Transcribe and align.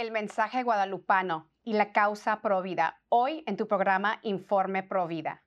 el 0.00 0.12
mensaje 0.12 0.62
guadalupano 0.62 1.50
y 1.62 1.74
la 1.74 1.92
causa 1.92 2.40
provida. 2.40 3.02
Hoy 3.10 3.44
en 3.46 3.58
tu 3.58 3.68
programa 3.68 4.18
Informe 4.22 4.82
Provida. 4.82 5.44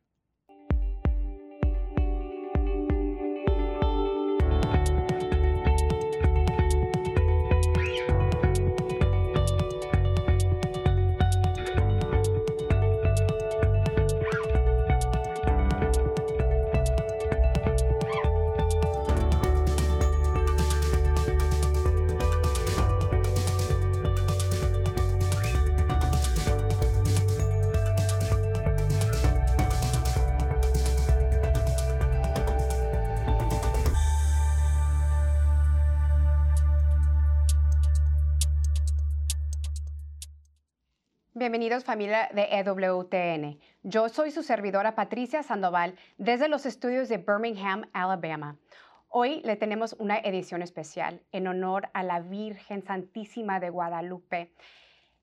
Bienvenidos 41.64 41.86
familia 41.86 42.30
de 42.34 42.50
EWTN. 42.60 43.58
Yo 43.84 44.10
soy 44.10 44.32
su 44.32 44.44
servidora 44.44 44.96
Patricia 44.96 45.44
Sandoval 45.44 45.96
desde 46.18 46.50
los 46.50 46.66
estudios 46.66 47.08
de 47.08 47.20
Birmingham, 47.20 47.90
Alabama. 47.94 48.58
Hoy 49.08 49.40
le 49.46 49.56
tenemos 49.56 49.96
una 49.98 50.18
edición 50.18 50.62
especial 50.62 51.22
en 51.32 51.48
honor 51.48 51.88
a 51.94 52.04
la 52.04 52.20
Virgen 52.20 52.84
Santísima 52.84 53.62
de 53.62 53.70
Guadalupe. 53.70 54.52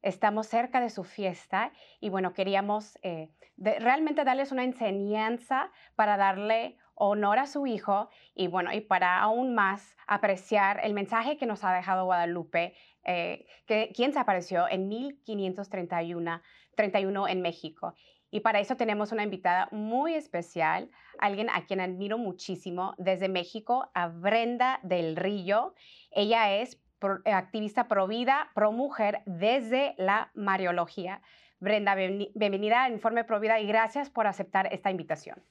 Estamos 0.01 0.47
cerca 0.47 0.81
de 0.81 0.89
su 0.89 1.05
fiesta 1.05 1.73
y 2.01 2.09
bueno, 2.09 2.33
queríamos 2.33 2.99
eh, 3.03 3.29
realmente 3.59 4.25
darles 4.25 4.51
una 4.51 4.65
enseñanza 4.65 5.71
para 5.95 6.17
darle 6.17 6.79
honor 7.01 7.39
a 7.39 7.47
su 7.47 7.67
hijo 7.67 8.09
y 8.35 8.47
bueno, 8.47 8.73
y 8.73 8.81
para 8.81 9.19
aún 9.19 9.55
más 9.55 9.97
apreciar 10.07 10.81
el 10.85 10.95
mensaje 10.95 11.37
que 11.37 11.47
nos 11.47 11.65
ha 11.65 11.73
dejado 11.73 12.05
Guadalupe 12.05 12.75
eh, 13.05 13.47
que, 13.67 13.91
quien 13.95 14.13
se 14.13 14.19
apareció 14.19 14.69
en 14.69 14.89
1531 14.89 16.43
31 16.77 17.29
en 17.29 17.43
México. 17.43 17.95
Y 18.31 18.41
para 18.41 18.61
eso 18.61 18.77
tenemos 18.77 19.13
una 19.13 19.25
invitada 19.25 19.69
muy 19.73 20.15
especial, 20.15 20.89
alguien 21.19 21.51
a 21.51 21.67
quien 21.67 21.81
admiro 21.81 22.17
muchísimo 22.17 22.95
desde 22.97 23.29
México, 23.29 23.91
a 23.93 24.09
Brenda 24.09 24.79
del 24.83 25.17
Río. 25.17 25.75
Ella 26.11 26.55
es 26.55 26.81
activista 27.25 27.89
pro 27.89 28.07
vida, 28.07 28.51
pro 28.55 28.73
mujer 28.73 29.23
desde 29.27 29.95
la 29.99 30.31
Mariología. 30.35 31.23
Brenda, 31.59 31.95
bienvenida 31.95 32.85
a 32.85 32.89
Informe 32.89 33.25
Pro 33.25 33.41
Vida 33.41 33.59
y 33.61 33.67
gracias 33.67 34.11
por 34.11 34.27
aceptar 34.27 34.73
esta 34.73 34.91
invitación. 34.91 35.43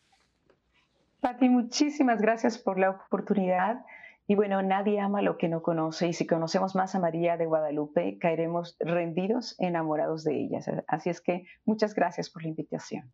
Pati, 1.22 1.50
muchísimas 1.50 2.22
gracias 2.22 2.58
por 2.58 2.80
la 2.80 2.92
oportunidad. 2.92 3.86
Y 4.26 4.36
bueno, 4.36 4.62
nadie 4.62 5.00
ama 5.00 5.22
lo 5.22 5.38
que 5.38 5.50
no 5.50 5.62
conoce 5.62 6.08
y 6.08 6.14
si 6.14 6.28
conocemos 6.28 6.76
más 6.76 6.94
a 6.94 7.00
María 7.00 7.36
de 7.36 7.48
Guadalupe, 7.48 8.20
caeremos 8.20 8.78
rendidos, 8.80 9.56
enamorados 9.60 10.24
de 10.24 10.40
ella. 10.40 10.60
Así 10.88 11.10
es 11.10 11.20
que 11.20 11.46
muchas 11.66 11.96
gracias 11.96 12.30
por 12.30 12.44
la 12.44 12.50
invitación. 12.50 13.12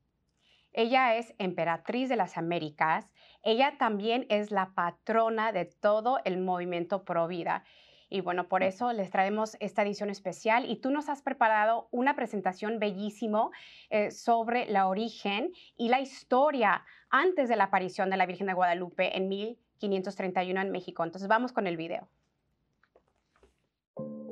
Ella 0.73 1.15
es 1.15 1.33
emperatriz 1.37 2.09
de 2.09 2.17
las 2.17 2.37
Américas. 2.37 3.13
Ella 3.43 3.75
también 3.79 4.25
es 4.29 4.51
la 4.51 4.73
patrona 4.75 5.53
de 5.53 5.63
todo 5.63 6.19
el 6.25 6.37
movimiento 6.37 7.05
pro 7.05 7.27
vida. 7.27 7.63
Y 8.09 8.21
bueno, 8.21 8.47
por 8.47 8.63
eso 8.63 8.93
les 8.93 9.09
traemos 9.09 9.57
esta 9.59 9.81
edición 9.81 10.09
especial 10.09 10.69
y 10.69 10.77
tú 10.77 10.91
nos 10.91 11.09
has 11.09 11.21
preparado 11.21 11.87
una 11.91 12.15
presentación 12.15 12.79
bellísimo 12.79 13.51
eh, 13.89 14.11
sobre 14.11 14.67
la 14.67 14.87
origen 14.87 15.51
y 15.75 15.89
la 15.89 15.99
historia 16.01 16.83
antes 17.09 17.49
de 17.49 17.55
la 17.55 17.65
aparición 17.65 18.09
de 18.09 18.17
la 18.17 18.25
Virgen 18.25 18.47
de 18.47 18.53
Guadalupe 18.53 19.17
en 19.17 19.27
1531 19.27 20.61
en 20.61 20.71
México. 20.71 21.03
Entonces 21.03 21.27
vamos 21.27 21.51
con 21.51 21.67
el 21.67 21.77
video. 21.77 22.07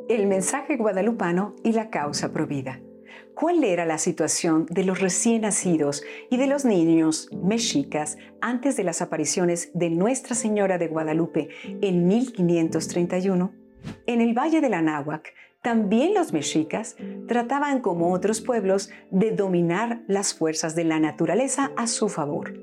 El 0.10 0.28
mensaje 0.28 0.78
guadalupano 0.78 1.56
y 1.64 1.72
la 1.72 1.90
causa 1.90 2.32
provida. 2.32 2.80
¿Cuál 3.36 3.64
era 3.64 3.86
la 3.86 3.98
situación 3.98 4.68
de 4.70 4.84
los 4.84 5.00
recién 5.00 5.42
nacidos 5.42 6.04
y 6.30 6.38
de 6.38 6.46
los 6.46 6.66
niños 6.66 7.30
mexicas 7.32 8.18
antes 8.42 8.78
de 8.78 8.84
las 8.84 9.02
apariciones 9.02 9.72
de 9.74 9.90
Nuestra 9.90 10.36
Señora 10.36 10.78
de 10.78 10.88
Guadalupe 10.88 11.50
en 11.82 12.08
1531? 12.08 13.63
En 14.06 14.22
el 14.22 14.34
Valle 14.34 14.62
del 14.62 14.74
Anáhuac, 14.74 15.34
también 15.62 16.14
los 16.14 16.34
mexicas 16.34 16.98
trataban 17.28 17.80
como 17.80 18.12
otros 18.12 18.42
pueblos 18.42 18.90
de 19.12 19.32
dominar 19.32 20.02
las 20.08 20.34
fuerzas 20.34 20.76
de 20.76 20.84
la 20.84 21.00
naturaleza 21.00 21.72
a 21.78 21.88
su 21.88 22.10
favor. 22.10 22.54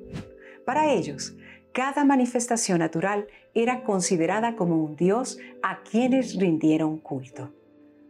Para 0.66 0.92
ellos, 0.92 1.34
cada 1.72 2.04
manifestación 2.04 2.80
natural 2.80 3.26
era 3.54 3.84
considerada 3.84 4.54
como 4.54 4.84
un 4.84 4.96
dios 4.96 5.38
a 5.62 5.82
quienes 5.82 6.38
rindieron 6.38 6.98
culto. 6.98 7.52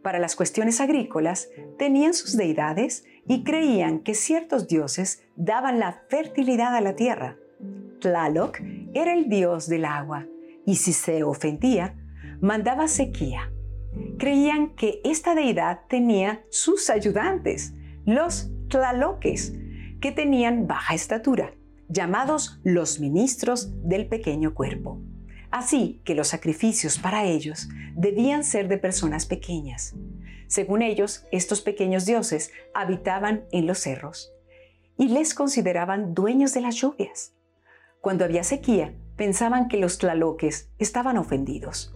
Para 0.02 0.18
las 0.18 0.34
cuestiones 0.34 0.80
agrícolas, 0.80 1.50
tenían 1.78 2.14
sus 2.14 2.36
deidades 2.36 3.04
y 3.28 3.44
creían 3.44 4.00
que 4.00 4.14
ciertos 4.14 4.66
dioses 4.66 5.22
daban 5.36 5.78
la 5.78 6.02
fertilidad 6.08 6.74
a 6.74 6.80
la 6.80 6.96
tierra. 6.96 7.36
Tlaloc 8.00 8.58
era 8.94 9.12
el 9.12 9.28
dios 9.28 9.68
del 9.68 9.84
agua 9.84 10.26
y 10.64 10.76
si 10.76 10.92
se 10.92 11.22
ofendía, 11.22 11.94
mandaba 12.40 12.88
sequía. 12.88 13.52
Creían 14.18 14.74
que 14.76 15.00
esta 15.04 15.34
deidad 15.34 15.80
tenía 15.88 16.44
sus 16.50 16.90
ayudantes, 16.90 17.74
los 18.04 18.50
tlaloques, 18.68 19.54
que 20.00 20.12
tenían 20.12 20.66
baja 20.66 20.94
estatura 20.94 21.54
llamados 21.90 22.60
los 22.62 23.00
ministros 23.00 23.70
del 23.82 24.06
pequeño 24.06 24.54
cuerpo. 24.54 25.00
Así 25.50 26.00
que 26.04 26.14
los 26.14 26.28
sacrificios 26.28 26.98
para 26.98 27.24
ellos 27.24 27.68
debían 27.96 28.44
ser 28.44 28.68
de 28.68 28.78
personas 28.78 29.26
pequeñas. 29.26 29.96
Según 30.46 30.82
ellos, 30.82 31.24
estos 31.32 31.60
pequeños 31.60 32.06
dioses 32.06 32.52
habitaban 32.74 33.44
en 33.50 33.66
los 33.66 33.78
cerros 33.78 34.32
y 34.96 35.08
les 35.08 35.34
consideraban 35.34 36.14
dueños 36.14 36.54
de 36.54 36.60
las 36.60 36.76
lluvias. 36.76 37.34
Cuando 38.00 38.24
había 38.24 38.44
sequía, 38.44 38.94
pensaban 39.16 39.68
que 39.68 39.76
los 39.76 39.98
tlaloques 39.98 40.70
estaban 40.78 41.18
ofendidos. 41.18 41.92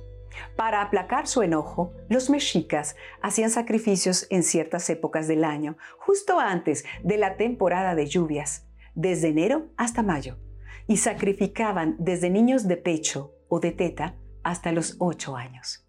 Para 0.56 0.83
aplacar 0.83 1.27
su 1.27 1.43
enojo, 1.43 1.93
los 2.09 2.31
mexicas 2.31 2.97
hacían 3.22 3.50
sacrificios 3.50 4.27
en 4.31 4.43
ciertas 4.43 4.89
épocas 4.91 5.28
del 5.28 5.45
año, 5.45 5.77
justo 5.99 6.41
antes 6.41 6.84
de 7.03 7.19
la 7.19 7.37
temporada 7.37 7.95
de 7.95 8.06
lluvias, 8.06 8.67
desde 8.94 9.28
enero 9.28 9.67
hasta 9.77 10.03
mayo 10.03 10.39
y 10.87 10.99
sacrificaban 10.99 11.97
desde 11.99 12.31
niños 12.31 12.69
de 12.69 12.77
pecho 12.77 13.34
o 13.49 13.61
de 13.61 13.73
teta 13.73 14.17
hasta 14.43 14.73
los 14.73 14.97
ocho 14.99 15.37
años. 15.37 15.87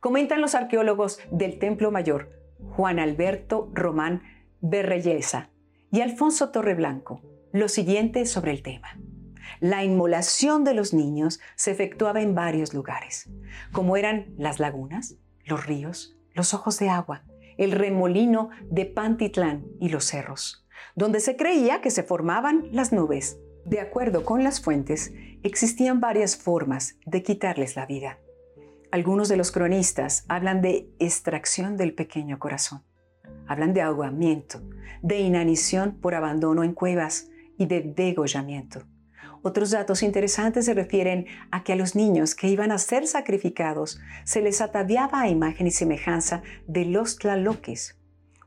Comentan 0.00 0.40
los 0.40 0.54
arqueólogos 0.54 1.18
del 1.30 1.58
Templo 1.58 1.90
Mayor, 1.90 2.30
Juan 2.76 2.98
Alberto 2.98 3.70
Román 3.74 4.22
Berreyesa 4.60 5.50
y 5.90 6.00
Alfonso 6.00 6.50
Torreblanco, 6.50 7.20
lo 7.52 7.68
siguiente 7.68 8.26
sobre 8.26 8.52
el 8.52 8.62
tema. 8.62 8.98
La 9.60 9.84
inmolación 9.84 10.64
de 10.64 10.74
los 10.74 10.94
niños 10.94 11.40
se 11.54 11.70
efectuaba 11.70 12.20
en 12.22 12.34
varios 12.34 12.74
lugares, 12.74 13.28
como 13.72 13.96
eran 13.96 14.34
las 14.38 14.58
lagunas, 14.58 15.16
los 15.44 15.66
ríos, 15.66 16.16
los 16.34 16.54
ojos 16.54 16.78
de 16.78 16.88
agua, 16.88 17.24
el 17.56 17.72
remolino 17.72 18.50
de 18.70 18.86
Pantitlán 18.86 19.64
y 19.80 19.88
los 19.88 20.04
cerros 20.04 20.66
donde 20.94 21.20
se 21.20 21.36
creía 21.36 21.80
que 21.80 21.90
se 21.90 22.02
formaban 22.02 22.68
las 22.72 22.92
nubes. 22.92 23.38
De 23.64 23.80
acuerdo 23.80 24.24
con 24.24 24.44
las 24.44 24.60
fuentes, 24.60 25.12
existían 25.42 26.00
varias 26.00 26.36
formas 26.36 26.98
de 27.04 27.22
quitarles 27.22 27.76
la 27.76 27.86
vida. 27.86 28.18
Algunos 28.90 29.28
de 29.28 29.36
los 29.36 29.50
cronistas 29.50 30.24
hablan 30.28 30.62
de 30.62 30.88
extracción 30.98 31.76
del 31.76 31.94
pequeño 31.94 32.38
corazón. 32.38 32.84
Hablan 33.46 33.74
de 33.74 33.82
ahogamiento, 33.82 34.62
de 35.02 35.20
inanición 35.20 35.98
por 36.00 36.14
abandono 36.14 36.62
en 36.62 36.72
cuevas 36.72 37.28
y 37.58 37.66
de 37.66 37.82
degollamiento. 37.82 38.82
Otros 39.46 39.70
datos 39.70 40.02
interesantes 40.02 40.64
se 40.64 40.74
refieren 40.74 41.26
a 41.52 41.62
que 41.62 41.72
a 41.72 41.76
los 41.76 41.94
niños 41.94 42.34
que 42.34 42.48
iban 42.48 42.72
a 42.72 42.78
ser 42.78 43.06
sacrificados 43.06 44.00
se 44.24 44.42
les 44.42 44.60
ataviaba 44.60 45.20
a 45.20 45.28
imagen 45.28 45.68
y 45.68 45.70
semejanza 45.70 46.42
de 46.66 46.84
los 46.84 47.16
tlaloques, 47.16 47.96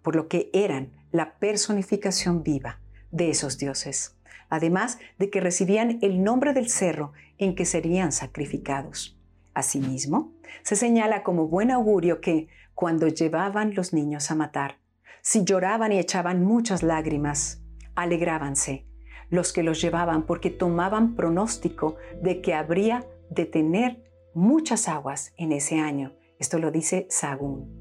por 0.02 0.18
lo 0.18 0.28
que 0.28 0.50
eran 0.52 0.92
la 1.14 1.40
personificación 1.40 2.44
viva 2.44 2.82
de 3.12 3.30
esos 3.30 3.58
dioses, 3.58 4.18
además 4.50 5.00
de 5.18 5.30
que 5.30 5.40
recibían 5.40 6.00
el 6.02 6.22
nombre 6.22 6.52
del 6.52 6.70
cerro 6.70 7.14
en 7.38 7.56
que 7.56 7.64
serían 7.64 8.12
sacrificados. 8.12 9.18
Asimismo, 9.54 10.34
se 10.64 10.76
señala 10.76 11.24
como 11.24 11.48
buen 11.48 11.72
augurio 11.72 12.20
que, 12.20 12.50
cuando 12.76 13.08
llevaban 13.08 13.74
los 13.74 13.94
niños 13.94 14.32
a 14.32 14.36
matar, 14.36 14.80
si 15.22 15.46
lloraban 15.46 15.94
y 15.94 15.98
echaban 15.98 16.44
muchas 16.44 16.84
lágrimas, 16.84 17.62
alegrábanse 17.96 18.89
los 19.30 19.54
que 19.54 19.64
los 19.64 19.82
llevaban 19.82 20.24
porque 20.26 20.50
tomaban 20.50 21.16
pronóstico 21.16 21.96
de 22.22 22.42
que 22.42 22.54
habría 22.54 23.08
de 23.30 23.46
tener 23.46 24.04
muchas 24.34 24.88
aguas 24.88 25.34
en 25.38 25.52
ese 25.52 25.80
año. 25.80 26.14
Esto 26.40 26.60
lo 26.60 26.72
dice 26.72 27.06
Sagún. 27.10 27.80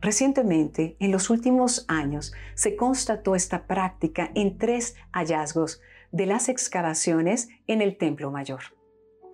Recientemente, 0.00 0.96
en 0.98 1.12
los 1.12 1.28
últimos 1.28 1.84
años, 1.88 2.32
se 2.54 2.74
constató 2.74 3.34
esta 3.34 3.66
práctica 3.66 4.30
en 4.34 4.56
tres 4.56 4.96
hallazgos 5.12 5.82
de 6.10 6.26
las 6.26 6.48
excavaciones 6.48 7.48
en 7.66 7.82
el 7.82 7.98
Templo 7.98 8.30
Mayor. 8.30 8.60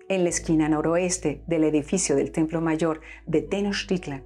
En 0.09 0.23
la 0.23 0.29
esquina 0.29 0.67
noroeste 0.67 1.43
del 1.47 1.63
edificio 1.63 2.15
del 2.15 2.31
Templo 2.31 2.59
Mayor 2.61 3.01
de 3.25 3.41
Tenochtitlan, 3.41 4.25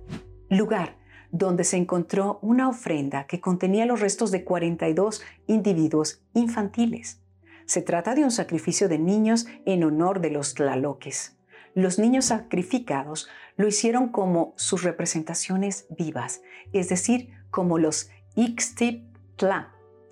lugar 0.50 0.98
donde 1.32 1.64
se 1.64 1.78
encontró 1.78 2.40
una 2.42 2.70
ofrenda 2.70 3.26
que 3.26 3.40
contenía 3.40 3.86
los 3.86 4.02
restos 4.02 4.32
de 4.32 4.44
42 4.44 5.24
individuos 5.48 6.22
infantiles. 6.34 7.22
Se 7.66 7.82
trata 7.82 8.16
de 8.16 8.24
un 8.24 8.32
sacrificio 8.32 8.90
de 8.90 9.00
niños 9.00 9.48
en 9.66 9.84
honor 9.84 10.20
de 10.20 10.32
los 10.32 10.54
tlaloques. 10.56 11.38
Los 11.74 12.00
niños 12.00 12.26
sacrificados 12.26 13.30
lo 13.56 13.68
hicieron 13.68 14.10
como 14.10 14.54
sus 14.58 14.84
representaciones 14.84 15.86
vivas, 15.90 16.42
es 16.74 16.90
decir, 16.90 17.30
como 17.50 17.78
los 17.78 18.10
Ixtip-Tla, 18.36 19.70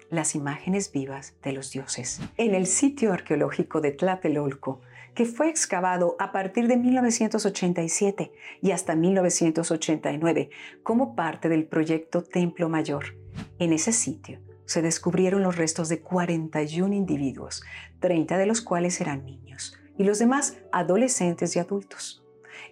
las 0.10 0.36
imágenes 0.36 0.92
vivas 0.92 1.36
de 1.44 1.51
los 1.51 1.72
dioses. 1.72 2.22
En 2.38 2.56
el 2.56 2.65
sitio 2.65 3.12
arqueológico 3.13 3.81
de 3.81 3.92
Tlatelolco, 3.92 4.81
que 5.13 5.25
fue 5.25 5.50
excavado 5.50 6.15
a 6.19 6.31
partir 6.31 6.67
de 6.67 6.77
1987 6.77 8.31
y 8.61 8.71
hasta 8.71 8.95
1989 8.95 10.50
como 10.83 11.15
parte 11.15 11.50
del 11.50 11.65
proyecto 11.65 12.23
Templo 12.23 12.69
Mayor. 12.69 13.17
En 13.57 13.73
ese 13.73 13.91
sitio 13.91 14.39
se 14.65 14.81
descubrieron 14.81 15.44
los 15.44 15.57
restos 15.57 15.89
de 15.89 16.01
41 16.01 16.94
individuos, 16.94 17.63
30 18.00 18.38
de 18.38 18.45
los 18.45 18.61
cuales 18.61 19.01
eran 19.01 19.25
niños 19.25 19.75
y 19.97 20.03
los 20.03 20.17
demás 20.17 20.57
adolescentes 20.71 21.55
y 21.55 21.59
adultos. 21.59 22.23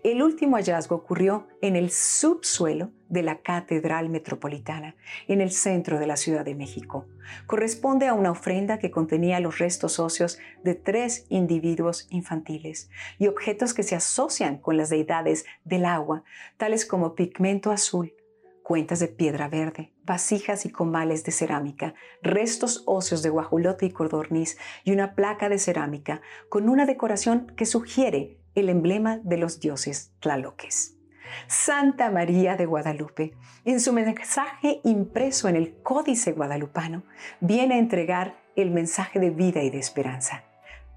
El 0.03 0.21
último 0.21 0.57
hallazgo 0.57 0.95
ocurrió 0.95 1.47
en 1.61 1.75
el 1.75 1.89
subsuelo 1.89 2.91
de 3.09 3.23
la 3.23 3.41
Catedral 3.41 4.09
Metropolitana, 4.09 4.95
en 5.27 5.41
el 5.41 5.51
centro 5.51 5.99
de 5.99 6.07
la 6.07 6.17
Ciudad 6.17 6.45
de 6.45 6.55
México. 6.55 7.05
Corresponde 7.45 8.07
a 8.07 8.13
una 8.13 8.31
ofrenda 8.31 8.79
que 8.79 8.91
contenía 8.91 9.39
los 9.39 9.57
restos 9.59 9.99
óseos 9.99 10.37
de 10.63 10.75
tres 10.75 11.25
individuos 11.29 12.07
infantiles 12.09 12.89
y 13.17 13.27
objetos 13.27 13.73
que 13.73 13.83
se 13.83 13.95
asocian 13.95 14.57
con 14.57 14.77
las 14.77 14.89
deidades 14.89 15.45
del 15.63 15.85
agua, 15.85 16.23
tales 16.57 16.85
como 16.85 17.15
pigmento 17.15 17.71
azul, 17.71 18.13
cuentas 18.67 18.99
de 18.99 19.07
piedra 19.07 19.47
verde, 19.47 19.93
vasijas 20.03 20.65
y 20.65 20.69
comales 20.69 21.23
de 21.23 21.31
cerámica, 21.31 21.93
restos 22.21 22.83
óseos 22.85 23.23
de 23.23 23.29
guajulote 23.29 23.85
y 23.85 23.91
cordorniz 23.91 24.57
y 24.83 24.91
una 24.91 25.15
placa 25.15 25.47
de 25.47 25.57
cerámica 25.57 26.21
con 26.49 26.67
una 26.67 26.85
decoración 26.85 27.47
que 27.55 27.65
sugiere 27.65 28.37
el 28.57 28.69
emblema 28.69 29.19
de 29.23 29.37
los 29.37 29.59
dioses 29.59 30.11
tlaloques. 30.19 30.97
Santa 31.45 32.09
María 32.09 32.55
de 32.55 32.65
Guadalupe, 32.65 33.35
en 33.65 33.79
su 33.79 33.93
mensaje 33.93 34.81
impreso 34.83 35.47
en 35.47 35.55
el 35.55 35.75
Códice 35.83 36.31
Guadalupano, 36.31 37.03
viene 37.39 37.75
a 37.75 37.77
entregar 37.77 38.35
el 38.55 38.71
mensaje 38.71 39.19
de 39.19 39.29
vida 39.29 39.61
y 39.61 39.69
de 39.69 39.77
esperanza. 39.77 40.43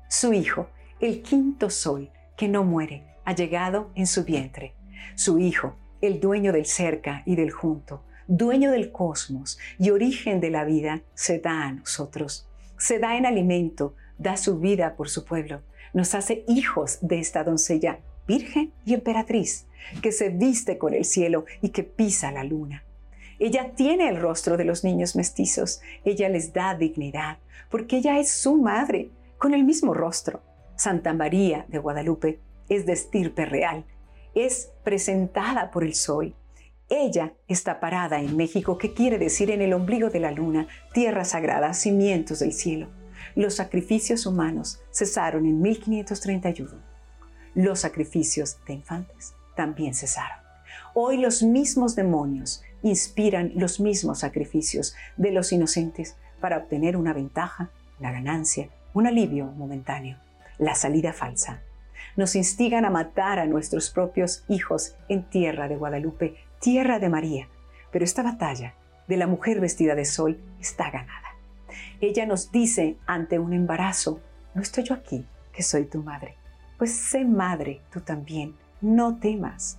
Su 0.09 0.33
Hijo, 0.33 0.71
el 1.01 1.21
quinto 1.21 1.69
sol, 1.69 2.11
que 2.35 2.49
no 2.49 2.65
muere, 2.65 3.05
ha 3.27 3.35
llegado 3.35 3.91
en 3.95 4.07
su 4.07 4.25
vientre. 4.25 4.75
Su 5.15 5.39
Hijo, 5.39 5.77
el 6.01 6.19
dueño 6.19 6.55
del 6.55 6.65
cerca 6.65 7.23
y 7.27 7.37
del 7.37 7.51
junto, 7.51 8.05
dueño 8.27 8.71
del 8.71 8.91
cosmos 8.91 9.59
y 9.79 9.91
origen 9.91 10.41
de 10.41 10.49
la 10.49 10.65
vida, 10.65 11.03
se 11.13 11.41
da 11.41 11.65
a 11.67 11.73
nosotros. 11.73 12.49
Se 12.79 12.99
da 12.99 13.19
en 13.19 13.27
alimento, 13.27 13.97
da 14.17 14.39
su 14.39 14.59
vida 14.59 14.97
por 14.97 15.11
su 15.11 15.27
pueblo 15.27 15.61
nos 15.93 16.15
hace 16.15 16.45
hijos 16.49 16.99
de 17.01 17.19
esta 17.19 17.45
doncella 17.45 18.01
virgen 18.27 18.73
y 18.85 18.95
emperatriz, 18.95 19.67
que 20.03 20.13
se 20.13 20.29
viste 20.29 20.79
con 20.79 20.95
el 20.95 21.05
cielo 21.05 21.47
y 21.63 21.71
que 21.71 21.83
pisa 21.83 22.31
la 22.31 22.45
luna. 22.45 22.85
Ella 23.41 23.73
tiene 23.75 24.09
el 24.09 24.21
rostro 24.21 24.57
de 24.57 24.65
los 24.65 24.85
niños 24.85 25.17
mestizos, 25.17 25.81
ella 26.05 26.29
les 26.29 26.53
da 26.53 26.75
dignidad, 26.75 27.39
porque 27.71 27.97
ella 27.97 28.19
es 28.19 28.31
su 28.31 28.57
madre, 28.57 29.11
con 29.39 29.55
el 29.55 29.65
mismo 29.65 29.95
rostro. 29.95 30.43
Santa 30.77 31.15
María 31.15 31.65
de 31.69 31.79
Guadalupe 31.79 32.39
es 32.69 32.87
de 32.87 32.93
estirpe 32.93 33.47
real, 33.47 33.85
es 34.35 34.71
presentada 34.85 35.71
por 35.71 35.83
el 35.83 35.95
sol. 35.95 36.35
Ella 36.89 37.33
está 37.49 37.81
parada 37.81 38.21
en 38.21 38.37
México, 38.37 38.79
que 38.79 38.93
quiere 38.93 39.19
decir 39.19 39.51
en 39.51 39.63
el 39.63 39.73
ombligo 39.73 40.11
de 40.11 40.21
la 40.21 40.31
luna, 40.31 40.69
tierra 40.93 41.25
sagrada, 41.25 41.73
cimientos 41.73 42.41
del 42.41 42.53
cielo. 42.53 42.89
Los 43.35 43.55
sacrificios 43.55 44.27
humanos 44.27 44.81
cesaron 44.91 45.47
en 45.47 45.61
1531. 45.61 46.71
Los 47.55 47.81
sacrificios 47.81 48.59
de 48.67 48.75
infantes 48.75 49.35
también 49.57 49.95
cesaron. 49.95 50.39
Hoy 50.95 51.19
los 51.19 51.43
mismos 51.43 51.95
demonios 51.97 52.63
inspiran 52.83 53.53
los 53.55 53.81
mismos 53.81 54.21
sacrificios 54.21 54.95
de 55.17 55.33
los 55.33 55.53
inocentes 55.53 56.17
para 56.41 56.59
obtener 56.59 56.97
una 56.97 57.13
ventaja, 57.13 57.71
una 57.99 58.13
ganancia, 58.13 58.69
un 58.95 59.07
alivio 59.07 59.47
momentáneo, 59.47 60.19
la 60.59 60.75
salida 60.75 61.13
falsa. 61.13 61.63
Nos 62.17 62.35
instigan 62.35 62.85
a 62.85 62.91
matar 62.91 63.39
a 63.39 63.47
nuestros 63.47 63.91
propios 63.91 64.45
hijos 64.49 64.97
en 65.09 65.23
tierra 65.29 65.69
de 65.69 65.77
Guadalupe, 65.77 66.37
tierra 66.61 66.99
de 66.99 67.09
María. 67.09 67.49
Pero 67.93 68.05
esta 68.05 68.23
batalla 68.23 68.75
de 69.07 69.17
la 69.17 69.27
mujer 69.27 69.61
vestida 69.61 69.95
de 69.95 70.05
sol 70.05 70.41
está 70.61 70.91
ganada. 70.91 71.30
Ella 72.01 72.27
nos 72.27 72.51
dice 72.51 72.97
ante 73.07 73.39
un 73.39 73.53
embarazo, 73.53 74.21
no 74.55 74.63
estoy 74.63 74.85
yo 74.85 74.95
aquí, 74.95 75.25
que 75.53 75.63
soy 75.63 75.85
tu 75.85 76.03
madre. 76.03 76.37
Pues 76.79 76.93
sé 76.93 77.25
madre 77.25 77.81
tú 77.93 78.01
también, 78.01 78.55
no 78.81 79.19
temas. 79.19 79.79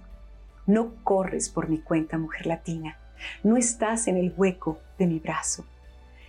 No 0.67 0.93
corres 1.03 1.49
por 1.49 1.69
mi 1.69 1.79
cuenta, 1.79 2.17
mujer 2.17 2.45
latina, 2.45 2.97
no 3.43 3.57
estás 3.57 4.07
en 4.07 4.17
el 4.17 4.33
hueco 4.35 4.79
de 4.97 5.07
mi 5.07 5.19
brazo. 5.19 5.65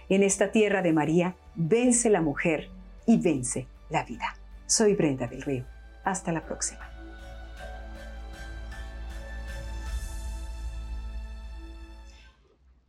En 0.09 0.23
esta 0.23 0.51
tierra 0.51 0.83
de 0.83 0.93
María, 0.93 1.37
vence 1.55 2.11
la 2.11 2.21
mujer 2.21 2.69
y 3.07 3.19
vence 3.19 3.67
la 3.91 4.05
vida. 4.05 4.37
Soy 4.67 4.95
Brenda 4.95 5.27
del 5.27 5.43
Río. 5.43 5.65
Hasta 6.05 6.33
la 6.33 6.45
próxima. 6.45 6.92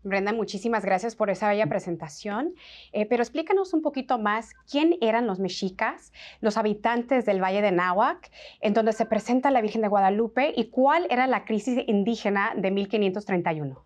Brenda, 0.04 0.34
muchísimas 0.34 0.84
gracias 0.84 1.16
por 1.16 1.30
esa 1.30 1.48
bella 1.48 1.68
presentación. 1.68 2.54
Eh, 2.92 3.06
pero 3.06 3.24
explícanos 3.24 3.74
un 3.74 3.82
poquito 3.82 4.20
más 4.20 4.54
quién 4.70 4.98
eran 5.00 5.28
los 5.28 5.40
mexicas, 5.40 6.12
los 6.42 6.58
habitantes 6.58 7.26
del 7.26 7.42
Valle 7.42 7.62
de 7.62 7.72
Nahuac, 7.72 8.30
en 8.60 8.74
donde 8.74 8.92
se 8.92 9.06
presenta 9.06 9.50
la 9.50 9.62
Virgen 9.62 9.82
de 9.82 9.88
Guadalupe 9.88 10.54
y 10.56 10.70
cuál 10.70 11.08
era 11.10 11.26
la 11.26 11.46
crisis 11.46 11.82
indígena 11.88 12.54
de 12.58 12.72
1531. 12.72 13.86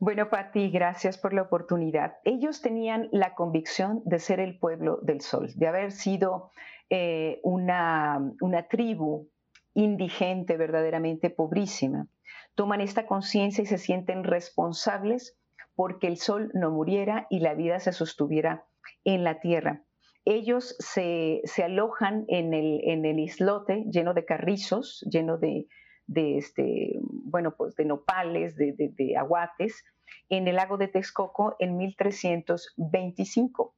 Bueno, 0.00 0.28
Patti, 0.30 0.70
gracias 0.70 1.18
por 1.18 1.34
la 1.34 1.42
oportunidad. 1.42 2.16
Ellos 2.24 2.62
tenían 2.62 3.08
la 3.12 3.34
convicción 3.34 4.02
de 4.04 4.18
ser 4.18 4.40
el 4.40 4.58
pueblo 4.58 4.98
del 5.02 5.20
sol, 5.20 5.50
de 5.54 5.66
haber 5.66 5.92
sido 5.92 6.50
eh, 6.88 7.40
una, 7.42 8.32
una 8.40 8.62
tribu 8.64 9.28
indigente, 9.74 10.56
verdaderamente 10.56 11.30
pobrísima 11.30 12.06
toman 12.54 12.80
esta 12.80 13.06
conciencia 13.06 13.62
y 13.62 13.66
se 13.66 13.78
sienten 13.78 14.24
responsables 14.24 15.38
porque 15.74 16.06
el 16.06 16.16
sol 16.16 16.50
no 16.54 16.70
muriera 16.70 17.26
y 17.30 17.40
la 17.40 17.54
vida 17.54 17.80
se 17.80 17.92
sostuviera 17.92 18.66
en 19.04 19.24
la 19.24 19.40
tierra. 19.40 19.84
Ellos 20.24 20.76
se, 20.78 21.42
alojan 21.62 22.24
en 22.28 22.54
el, 22.54 22.80
en 22.84 23.04
el, 23.04 23.18
islote 23.18 23.84
lleno 23.90 24.14
de 24.14 24.24
carrizos, 24.24 25.06
lleno 25.10 25.36
de, 25.36 25.66
este, 26.06 26.98
bueno, 27.02 27.54
pues 27.56 27.74
de 27.76 27.84
nopales, 27.84 28.56
de, 28.56 28.74
de 28.76 29.16
aguates, 29.16 29.84
en 30.28 30.48
el 30.48 30.56
lago 30.56 30.78
de 30.78 30.88
Texcoco 30.88 31.56
en 31.58 31.76
1325 31.76 33.74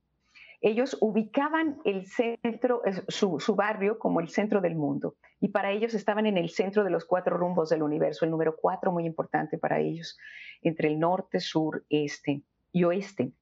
ellos 0.60 0.96
ubicaban 1.00 1.78
el 1.84 2.06
centro, 2.06 2.82
su, 3.08 3.54
barrio 3.54 3.98
como 3.98 4.20
el 4.20 4.28
centro 4.28 4.60
del 4.60 4.74
mundo. 4.74 5.16
Y 5.40 5.48
para 5.48 5.70
ellos 5.70 5.94
estaban 5.94 6.26
en 6.26 6.38
el 6.38 6.50
centro 6.50 6.84
de 6.84 6.90
los 6.90 7.04
cuatro 7.04 7.36
rumbos 7.36 7.68
del 7.68 7.82
universo, 7.82 8.24
el 8.24 8.30
número 8.30 8.56
cuatro 8.56 8.92
muy 8.92 9.04
importante 9.06 9.58
para 9.58 9.80
ellos, 9.80 10.18
entre 10.62 10.88
el 10.88 10.98
norte, 10.98 11.40
sur, 11.40 11.84
este 11.90 12.42
y 12.72 12.84
oeste. 12.84 13.32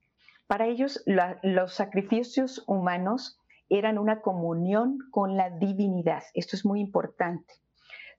Para 0.46 0.66
ellos 0.66 1.02
los 1.42 1.72
sacrificios 1.72 2.64
humanos 2.66 3.38
eran 3.68 3.98
una 3.98 4.20
comunión 4.20 4.98
con 5.10 5.36
la 5.36 5.50
divinidad. 5.50 6.22
Esto 6.34 6.56
es 6.56 6.64
muy 6.64 6.80
importante. 6.80 7.54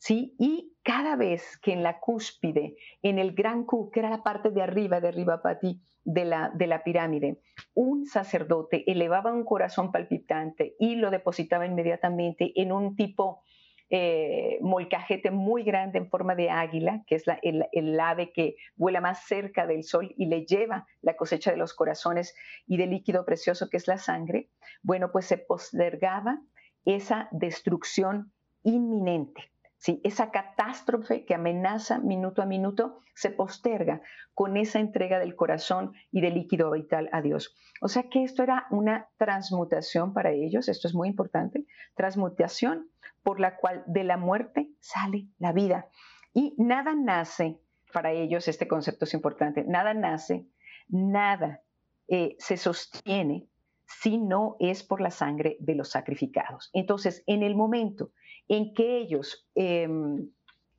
¿Sí? 0.05 0.35
Y 0.37 0.77
cada 0.83 1.15
vez 1.15 1.57
que 1.63 1.73
en 1.73 1.81
la 1.81 1.99
cúspide, 1.99 2.75
en 3.01 3.17
el 3.17 3.33
gran 3.33 3.65
Q, 3.65 3.89
que 3.91 4.01
era 4.01 4.11
la 4.11 4.21
parte 4.21 4.51
de 4.51 4.61
arriba, 4.61 5.01
de 5.01 5.07
arriba 5.07 5.41
para 5.41 5.57
ti, 5.57 5.81
de 6.03 6.25
la, 6.25 6.51
de 6.53 6.67
la 6.67 6.83
pirámide, 6.83 7.39
un 7.73 8.05
sacerdote 8.05 8.83
elevaba 8.85 9.33
un 9.33 9.43
corazón 9.43 9.91
palpitante 9.91 10.75
y 10.77 10.97
lo 10.97 11.09
depositaba 11.09 11.65
inmediatamente 11.65 12.51
en 12.55 12.71
un 12.71 12.95
tipo 12.95 13.41
eh, 13.89 14.59
molcajete 14.61 15.31
muy 15.31 15.63
grande 15.63 15.97
en 15.97 16.07
forma 16.07 16.35
de 16.35 16.51
águila, 16.51 17.03
que 17.07 17.15
es 17.15 17.23
el, 17.41 17.65
el, 17.71 17.99
ave 17.99 18.31
que 18.31 18.57
vuela 18.75 19.01
más 19.01 19.25
cerca 19.25 19.65
del 19.65 19.83
sol 19.83 20.13
y 20.17 20.27
le 20.27 20.45
lleva 20.45 20.85
la 21.01 21.15
cosecha 21.15 21.49
de 21.49 21.57
los 21.57 21.73
corazones 21.73 22.35
y 22.67 22.77
del 22.77 22.91
líquido 22.91 23.25
precioso 23.25 23.71
que 23.71 23.77
es 23.77 23.87
la 23.87 23.97
sangre, 23.97 24.51
bueno, 24.83 25.11
pues 25.11 25.25
se 25.25 25.39
postergaba 25.39 26.39
esa 26.85 27.27
destrucción 27.31 28.31
inminente 28.61 29.54
¿sí? 29.77 30.01
Esa 30.03 30.31
catástrofe 30.31 31.25
que 31.25 31.35
amenaza 31.35 31.99
minuto 31.99 32.41
a 32.41 32.45
minuto 32.45 32.99
se 33.13 33.29
posterga 33.29 34.01
con 34.33 34.57
esa 34.57 34.79
entrega 34.79 35.19
del 35.19 35.35
corazón 35.35 35.93
y 36.11 36.21
del 36.21 36.35
líquido 36.35 36.71
vital 36.71 37.09
a 37.11 37.21
Dios. 37.21 37.55
O 37.81 37.87
sea 37.87 38.03
que 38.03 38.23
esto 38.23 38.43
era 38.43 38.67
una 38.69 39.09
transmutación 39.17 40.13
para 40.13 40.31
ellos, 40.31 40.67
esto 40.67 40.87
es 40.87 40.93
muy 40.93 41.07
importante, 41.07 41.65
transmutación 41.95 42.89
por 43.23 43.39
la 43.39 43.55
cual 43.57 43.83
de 43.87 44.03
la 44.03 44.17
muerte 44.17 44.69
sale 44.79 45.27
la 45.39 45.51
vida. 45.51 45.87
Y 46.33 46.53
nada 46.57 46.93
nace, 46.93 47.59
para 47.93 48.11
ellos 48.11 48.47
este 48.47 48.67
concepto 48.67 49.05
es 49.05 49.13
importante, 49.13 49.63
nada 49.63 49.93
nace, 49.93 50.45
nada 50.89 51.61
eh, 52.07 52.35
se 52.39 52.57
sostiene 52.57 53.47
si 53.87 54.17
no 54.17 54.57
es 54.59 54.83
por 54.83 54.99
la 54.99 55.11
sangre 55.11 55.57
de 55.59 55.75
los 55.75 55.91
sacrificados. 55.91 56.69
Entonces, 56.73 57.23
en 57.27 57.43
el 57.43 57.55
momento 57.55 58.11
en 58.47 58.73
que 58.73 58.97
ellos, 58.97 59.47
em, 59.55 60.29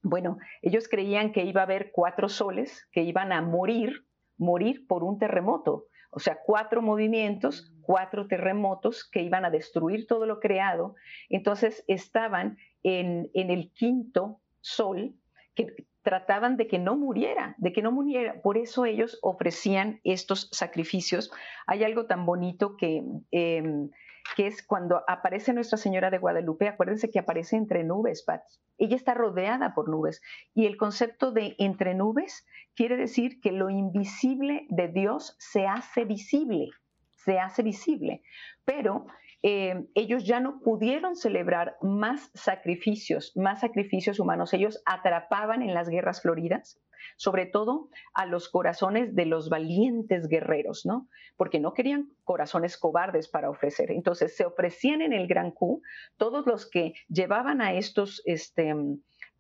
bueno, 0.03 0.39
ellos 0.63 0.89
creían 0.89 1.33
que 1.33 1.45
iba 1.45 1.63
a 1.63 1.65
haber 1.65 1.91
cuatro 1.93 2.29
soles 2.29 2.87
que 2.93 3.03
iban 3.03 3.33
a 3.33 3.43
morir, 3.43 4.07
morir 4.39 4.87
por 4.87 5.03
un 5.03 5.19
terremoto. 5.19 5.87
O 6.11 6.21
sea, 6.21 6.39
cuatro 6.45 6.81
movimientos, 6.81 7.73
cuatro 7.83 8.27
terremotos 8.27 9.09
que 9.09 9.23
iban 9.23 9.45
a 9.45 9.51
destruir 9.51 10.07
todo 10.07 10.27
lo 10.27 10.41
creado. 10.41 10.95
Entonces 11.29 11.85
estaban 11.89 12.57
en, 12.83 13.31
en 13.35 13.51
el 13.51 13.73
quinto 13.73 14.41
sol, 14.61 15.15
que 15.55 15.75
trataban 16.07 16.57
de 16.57 16.69
que 16.69 16.79
no 16.79 16.97
muriera, 16.97 17.57
de 17.59 17.73
que 17.73 17.83
no 17.83 17.91
muriera. 17.91 18.41
Por 18.41 18.59
eso 18.59 18.85
ellos 18.85 19.19
ofrecían 19.23 20.01
estos 20.05 20.49
sacrificios. 20.53 21.33
Hay 21.67 21.83
algo 21.83 22.07
tan 22.07 22.27
bonito 22.27 22.77
que, 22.77 23.03
em, 23.33 23.91
que 24.35 24.47
es 24.47 24.67
cuando 24.67 25.03
aparece 25.07 25.53
Nuestra 25.53 25.79
Señora 25.79 26.11
de 26.11 26.19
Guadalupe, 26.19 26.69
acuérdense 26.69 27.11
que 27.11 27.19
aparece 27.19 27.57
entre 27.57 27.85
nubes, 27.85 28.23
Pat. 28.23 28.43
Ella 28.79 28.97
está 28.97 29.15
rodeada 29.15 29.75
por 29.75 29.89
nubes. 29.89 30.21
Y 30.55 30.67
el 30.67 30.77
concepto 30.77 31.33
de 31.33 31.55
entre 31.59 31.95
nubes 31.95 32.47
quiere 32.75 32.97
decir 32.97 33.41
que 33.41 33.53
lo 33.53 33.71
invisible 33.71 34.67
de 34.69 34.89
Dios 34.89 35.37
se 35.39 35.67
hace 35.67 36.05
visible, 36.05 36.71
se 37.11 37.39
hace 37.39 37.63
visible. 37.63 38.23
Pero 38.65 39.07
eh, 39.43 39.87
ellos 39.95 40.25
ya 40.25 40.41
no 40.41 40.61
pudieron 40.61 41.15
celebrar 41.15 41.77
más 41.83 42.31
sacrificios, 42.35 43.33
más 43.37 43.61
sacrificios 43.61 44.19
humanos. 44.19 44.53
Ellos 44.53 44.83
atrapaban 44.87 45.63
en 45.63 45.75
las 45.75 45.89
guerras 45.89 46.23
floridas, 46.23 46.81
sobre 47.17 47.47
todo 47.47 47.89
a 48.15 48.27
los 48.27 48.49
corazones 48.49 49.15
de 49.15 49.27
los 49.27 49.49
valientes 49.49 50.29
guerreros, 50.29 50.85
¿no? 50.85 51.09
Porque 51.37 51.61
no 51.61 51.75
querían 51.75 52.11
corazones 52.25 52.77
cobardes 52.77 53.29
para 53.29 53.51
ofrecer. 53.51 53.91
Entonces 53.91 54.37
se 54.37 54.45
ofrecían 54.45 55.03
en 55.03 55.13
el 55.13 55.27
Gran 55.27 55.51
Q 55.53 55.83
todos 56.17 56.47
los 56.47 56.69
que 56.69 56.95
llevaban 57.09 57.61
a 57.61 57.75
estos, 57.75 58.23
este, 58.25 58.75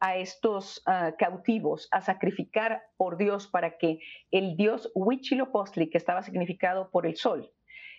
a 0.00 0.16
estos 0.16 0.82
ah, 0.86 1.14
cautivos 1.18 1.88
a 1.90 2.00
sacrificar 2.00 2.82
por 2.96 3.16
Dios 3.16 3.48
para 3.48 3.78
que 3.78 3.98
el 4.30 4.56
dios 4.56 4.90
Huitzilopochtli, 4.94 5.90
que 5.90 5.98
estaba 5.98 6.22
significado 6.22 6.90
por 6.90 7.06
el 7.06 7.16
sol, 7.16 7.50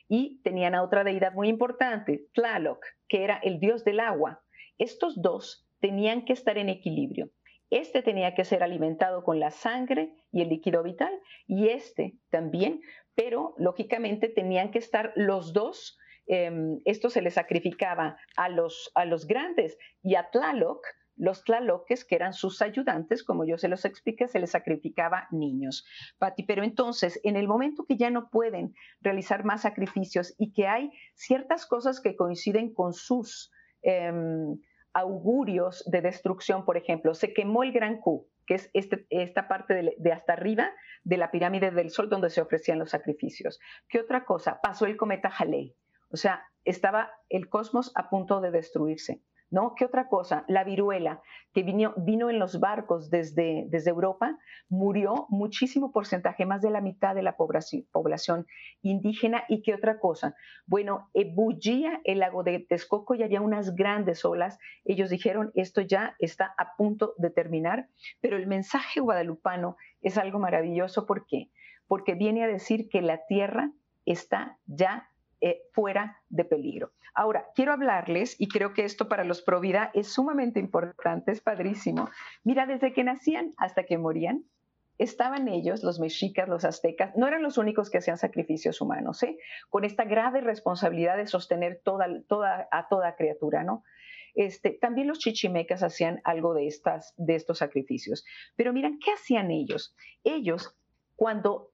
y 0.07 0.41
tenían 0.43 0.75
a 0.75 0.83
otra 0.83 1.03
deidad 1.03 1.33
muy 1.33 1.49
importante, 1.49 2.27
Tlaloc, 2.33 2.83
que 3.07 3.23
era 3.23 3.37
el 3.43 3.59
dios 3.59 3.83
del 3.83 3.99
agua. 3.99 4.41
Estos 4.77 5.21
dos 5.21 5.67
tenían 5.79 6.25
que 6.25 6.33
estar 6.33 6.57
en 6.57 6.69
equilibrio. 6.69 7.29
Este 7.69 8.01
tenía 8.01 8.33
que 8.33 8.45
ser 8.45 8.63
alimentado 8.63 9.23
con 9.23 9.39
la 9.39 9.51
sangre 9.51 10.13
y 10.31 10.41
el 10.41 10.49
líquido 10.49 10.83
vital 10.83 11.13
y 11.47 11.67
este 11.67 12.15
también, 12.29 12.81
pero 13.15 13.55
lógicamente 13.57 14.29
tenían 14.29 14.71
que 14.71 14.79
estar 14.79 15.11
los 15.15 15.51
dos. 15.51 15.97
Em, 16.27 16.79
esto 16.85 17.09
se 17.09 17.21
le 17.21 17.29
sacrificaba 17.29 18.17
a 18.37 18.49
los, 18.49 18.91
a 18.95 19.05
los 19.05 19.27
grandes 19.27 19.77
y 20.01 20.15
a 20.15 20.29
Tlaloc 20.29 20.85
los 21.17 21.43
tlaloques, 21.43 22.05
que 22.05 22.15
eran 22.15 22.33
sus 22.33 22.61
ayudantes, 22.61 23.23
como 23.23 23.45
yo 23.45 23.57
se 23.57 23.67
los 23.67 23.85
expliqué, 23.85 24.27
se 24.27 24.39
les 24.39 24.51
sacrificaba 24.51 25.27
niños. 25.31 25.85
Pati, 26.17 26.43
pero 26.43 26.63
entonces, 26.63 27.19
en 27.23 27.35
el 27.35 27.47
momento 27.47 27.85
que 27.85 27.97
ya 27.97 28.09
no 28.09 28.29
pueden 28.29 28.73
realizar 29.01 29.43
más 29.43 29.61
sacrificios 29.61 30.35
y 30.37 30.53
que 30.53 30.67
hay 30.67 30.91
ciertas 31.15 31.65
cosas 31.65 31.99
que 31.99 32.15
coinciden 32.15 32.73
con 32.73 32.93
sus 32.93 33.51
em, 33.81 34.59
augurios 34.93 35.83
de 35.87 36.01
destrucción, 36.01 36.65
por 36.65 36.77
ejemplo, 36.77 37.13
se 37.13 37.33
quemó 37.33 37.63
el 37.63 37.71
Gran 37.71 37.99
Q, 37.99 38.27
que 38.45 38.55
es 38.55 38.69
este, 38.73 39.05
esta 39.09 39.47
parte 39.47 39.73
de, 39.73 39.95
de, 39.97 40.11
hasta 40.11 40.33
arriba 40.33 40.71
de 41.03 41.17
la 41.17 41.31
pirámide 41.31 41.71
del 41.71 41.89
Sol 41.89 42.09
donde 42.09 42.29
se 42.29 42.41
ofrecían 42.41 42.79
los 42.79 42.91
sacrificios. 42.91 43.59
¿Qué 43.89 43.99
otra 43.99 44.23
cosa? 44.25 44.59
Pasó 44.61 44.85
el 44.85 44.97
cometa 44.97 45.29
Halley. 45.29 45.75
O 46.09 46.17
sea, 46.17 46.45
estaba 46.63 47.11
el 47.29 47.49
cosmos 47.49 47.91
a 47.95 48.09
punto 48.09 48.39
de 48.39 48.51
destruirse. 48.51 49.21
¿No? 49.49 49.75
¿Qué 49.75 49.85
otra 49.85 50.07
cosa? 50.07 50.43
La 50.47 50.63
viruela, 50.63 51.21
que 51.53 51.63
vino, 51.63 51.93
vino 51.97 52.29
en 52.29 52.39
los 52.39 52.59
barcos 52.59 53.09
desde, 53.09 53.65
desde, 53.69 53.89
Europa, 53.89 54.37
murió 54.69 55.25
muchísimo 55.29 55.91
porcentaje, 55.91 56.45
más 56.45 56.61
de 56.61 56.69
la 56.69 56.81
mitad 56.81 57.15
de 57.15 57.23
la 57.23 57.37
población, 57.37 58.45
indígena. 58.81 59.43
¿Y 59.47 59.61
qué 59.61 59.73
otra 59.73 59.99
cosa? 59.99 60.35
Bueno, 60.65 61.09
bullía 61.33 62.01
el 62.03 62.19
lago 62.19 62.43
de 62.43 62.59
Texcoco 62.59 63.15
y 63.15 63.23
había 63.23 63.41
unas 63.41 63.75
grandes 63.75 64.25
olas. 64.25 64.59
Ellos 64.83 65.09
dijeron, 65.09 65.51
esto 65.55 65.81
ya 65.81 66.15
está 66.19 66.53
a 66.57 66.75
punto 66.75 67.13
de 67.17 67.29
terminar, 67.29 67.89
pero 68.21 68.37
el 68.37 68.47
mensaje 68.47 68.99
guadalupano 68.99 69.77
es 70.01 70.17
algo 70.17 70.39
maravilloso. 70.39 71.05
¿Por 71.05 71.25
qué? 71.25 71.49
Porque 71.87 72.15
viene 72.15 72.43
a 72.43 72.47
decir 72.47 72.89
que 72.89 73.01
la 73.01 73.25
tierra 73.27 73.71
está 74.05 74.57
ya 74.65 75.09
eh, 75.41 75.61
fuera 75.73 76.21
de 76.29 76.45
peligro. 76.45 76.91
Ahora, 77.13 77.47
quiero 77.55 77.73
hablarles, 77.73 78.35
y 78.39 78.47
creo 78.47 78.73
que 78.73 78.83
esto 78.83 79.07
para 79.07 79.23
los 79.23 79.41
Provida 79.41 79.91
es 79.93 80.07
sumamente 80.07 80.59
importante, 80.59 81.31
es 81.31 81.41
padrísimo. 81.41 82.09
Mira, 82.43 82.65
desde 82.65 82.93
que 82.93 83.03
nacían 83.03 83.53
hasta 83.57 83.83
que 83.83 83.97
morían, 83.97 84.45
estaban 84.97 85.47
ellos, 85.47 85.83
los 85.83 85.99
mexicas, 85.99 86.47
los 86.49 86.65
aztecas, 86.65 87.15
no 87.15 87.27
eran 87.27 87.43
los 87.43 87.57
únicos 87.57 87.89
que 87.89 87.99
hacían 87.99 88.17
sacrificios 88.17 88.81
humanos, 88.81 89.21
¿eh? 89.23 89.37
con 89.69 89.83
esta 89.83 90.05
grave 90.05 90.41
responsabilidad 90.41 91.17
de 91.17 91.27
sostener 91.27 91.81
toda, 91.83 92.07
toda, 92.27 92.67
a 92.71 92.87
toda 92.87 93.15
criatura, 93.15 93.63
¿no? 93.63 93.83
Este, 94.33 94.69
también 94.69 95.07
los 95.07 95.17
chichimecas 95.17 95.81
hacían 95.81 96.21
algo 96.23 96.53
de, 96.53 96.67
estas, 96.67 97.15
de 97.17 97.33
estos 97.33 97.57
sacrificios. 97.57 98.23
Pero 98.55 98.71
miran, 98.71 98.99
¿qué 98.99 99.11
hacían 99.11 99.49
ellos? 99.49 99.95
Ellos, 100.23 100.75
cuando 101.15 101.71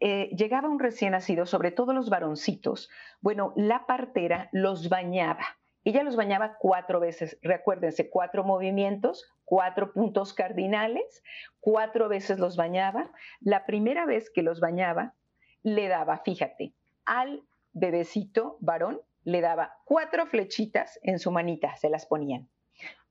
eh, 0.00 0.30
llegaba 0.36 0.68
un 0.68 0.78
recién 0.78 1.12
nacido, 1.12 1.46
sobre 1.46 1.70
todo 1.70 1.92
los 1.92 2.10
varoncitos, 2.10 2.90
bueno, 3.20 3.52
la 3.56 3.86
partera 3.86 4.48
los 4.52 4.88
bañaba. 4.88 5.44
Ella 5.84 6.02
los 6.02 6.16
bañaba 6.16 6.56
cuatro 6.58 6.98
veces, 7.00 7.38
recuérdense, 7.42 8.10
cuatro 8.10 8.44
movimientos, 8.44 9.32
cuatro 9.44 9.92
puntos 9.92 10.34
cardinales, 10.34 11.22
cuatro 11.60 12.08
veces 12.08 12.38
los 12.38 12.56
bañaba. 12.56 13.10
La 13.40 13.64
primera 13.66 14.04
vez 14.04 14.28
que 14.30 14.42
los 14.42 14.60
bañaba, 14.60 15.14
le 15.62 15.88
daba, 15.88 16.18
fíjate, 16.18 16.74
al 17.04 17.42
bebecito 17.72 18.58
varón, 18.60 19.00
le 19.24 19.40
daba 19.40 19.78
cuatro 19.84 20.26
flechitas 20.26 20.98
en 21.02 21.18
su 21.18 21.30
manita, 21.30 21.74
se 21.76 21.88
las 21.88 22.04
ponían. 22.04 22.48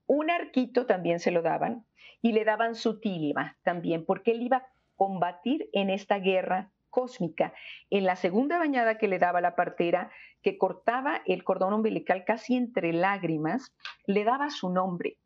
Un 0.06 0.30
arquito 0.30 0.86
también 0.86 1.20
se 1.20 1.32
lo 1.32 1.42
daban 1.42 1.86
y 2.22 2.34
le 2.34 2.46
daban 2.46 2.76
su 2.76 3.00
tilma 3.00 3.58
también, 3.64 4.06
porque 4.06 4.32
él 4.32 4.44
iba 4.44 4.58
a 4.58 4.68
combatir 4.96 5.70
en 5.74 5.90
esta 5.90 6.20
guerra 6.20 6.72
cósmica. 6.96 7.54
En 7.90 8.06
la 8.06 8.16
segunda 8.16 8.58
bañada 8.58 8.98
que 8.98 9.10
le 9.10 9.20
daba 9.20 9.42
la 9.42 9.54
partera, 9.58 10.12
que 10.42 10.58
cortaba 10.58 11.22
el 11.26 11.44
cordón 11.44 11.74
umbilical 11.74 12.24
casi 12.24 12.56
entre 12.56 12.94
lágrimas, 12.94 13.76
le 14.06 14.24
daba 14.24 14.50
su 14.50 14.70
nombre. 14.70 15.18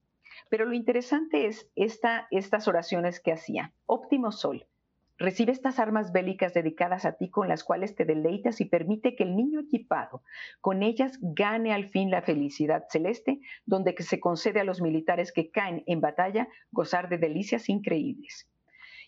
Pero 0.49 0.65
lo 0.65 0.73
interesante 0.73 1.45
es 1.45 1.69
esta, 1.75 2.27
estas 2.31 2.67
oraciones 2.67 3.19
que 3.19 3.33
hacía. 3.33 3.71
Óptimo 3.85 4.31
Sol, 4.31 4.65
recibe 5.19 5.51
estas 5.51 5.77
armas 5.77 6.11
bélicas 6.11 6.55
dedicadas 6.55 7.05
a 7.05 7.17
ti 7.17 7.29
con 7.29 7.47
las 7.47 7.63
cuales 7.63 7.93
te 7.95 8.03
deleitas 8.03 8.61
y 8.61 8.65
permite 8.65 9.15
que 9.15 9.25
el 9.25 9.35
niño 9.35 9.59
equipado 9.59 10.23
con 10.61 10.81
ellas 10.81 11.19
gane 11.21 11.71
al 11.71 11.87
fin 11.87 12.09
la 12.09 12.23
felicidad 12.23 12.85
celeste, 12.89 13.41
donde 13.67 13.93
se 13.99 14.19
concede 14.19 14.59
a 14.59 14.63
los 14.63 14.81
militares 14.81 15.31
que 15.31 15.51
caen 15.51 15.83
en 15.85 16.01
batalla 16.01 16.47
gozar 16.71 17.09
de 17.09 17.19
delicias 17.19 17.69
increíbles. 17.69 18.49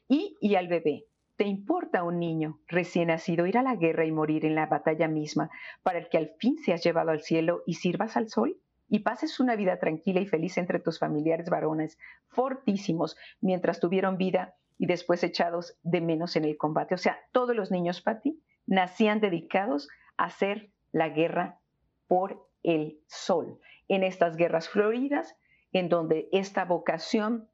Y, 0.08 0.38
y 0.42 0.54
al 0.56 0.68
bebé, 0.68 1.06
¿Te 1.42 1.48
importa 1.48 2.04
un 2.04 2.20
niño 2.20 2.60
recién 2.68 3.08
nacido 3.08 3.48
ir 3.48 3.58
a 3.58 3.64
la 3.64 3.76
guerra 3.76 4.06
y 4.06 4.12
morir 4.12 4.46
en 4.46 4.54
la 4.54 4.68
batalla 4.68 5.08
misma 5.08 5.50
para 5.82 5.98
el 5.98 6.08
que 6.08 6.20
al 6.20 6.34
fin 6.38 6.60
seas 6.60 6.84
llevado 6.84 7.10
al 7.10 7.22
cielo 7.22 7.64
y 7.66 7.74
sirvas 7.74 8.16
al 8.16 8.30
sol? 8.30 8.62
Y 8.88 9.00
pases 9.00 9.40
una 9.40 9.56
vida 9.56 9.80
tranquila 9.80 10.20
y 10.20 10.28
feliz 10.28 10.60
entre 10.60 10.80
tus 10.80 11.00
familiares 11.00 11.50
varones, 11.50 11.98
fortísimos, 12.28 13.18
mientras 13.40 13.80
tuvieron 13.80 14.18
vida 14.18 14.54
y 14.78 14.86
después 14.86 15.24
echados 15.24 15.80
de 15.82 16.00
menos 16.00 16.36
en 16.36 16.46
el 16.46 16.58
combate. 16.58 16.94
O 16.94 17.00
sea, 17.00 17.18
todos 17.32 17.56
los 17.56 17.72
niños, 17.72 18.04
Patti, 18.04 18.40
nacían 18.68 19.20
dedicados 19.20 19.90
a 20.18 20.26
hacer 20.26 20.72
la 20.92 21.10
guerra 21.10 21.60
por 22.06 22.52
el 22.62 23.00
sol. 23.08 23.60
En 23.88 24.04
estas 24.04 24.36
guerras 24.38 24.70
floridas, 24.70 25.36
en 25.72 25.90
donde 25.90 26.30
esta 26.32 26.66
vocación 26.66 27.50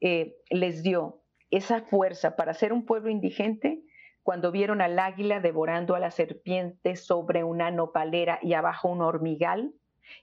eh, 0.00 0.36
les 0.50 0.84
dio 0.84 1.23
esa 1.56 1.82
fuerza 1.82 2.36
para 2.36 2.54
ser 2.54 2.72
un 2.72 2.84
pueblo 2.84 3.10
indigente 3.10 3.82
cuando 4.24 4.50
vieron 4.50 4.80
al 4.80 4.98
águila 4.98 5.40
devorando 5.40 5.94
a 5.94 6.00
la 6.00 6.10
serpiente 6.10 6.96
sobre 6.96 7.44
una 7.44 7.70
nopalera 7.70 8.38
y 8.42 8.54
abajo 8.54 8.88
un 8.88 9.02
hormigal. 9.02 9.72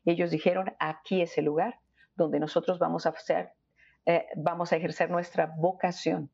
Ellos 0.05 0.31
dijeron, 0.31 0.73
aquí 0.79 1.21
es 1.21 1.37
el 1.37 1.45
lugar 1.45 1.79
donde 2.15 2.39
nosotros 2.39 2.79
vamos 2.79 3.05
a 3.05 3.09
hacer, 3.09 3.51
eh, 4.05 4.25
vamos 4.35 4.73
a 4.73 4.75
ejercer 4.75 5.09
nuestra 5.09 5.53
vocación. 5.57 6.29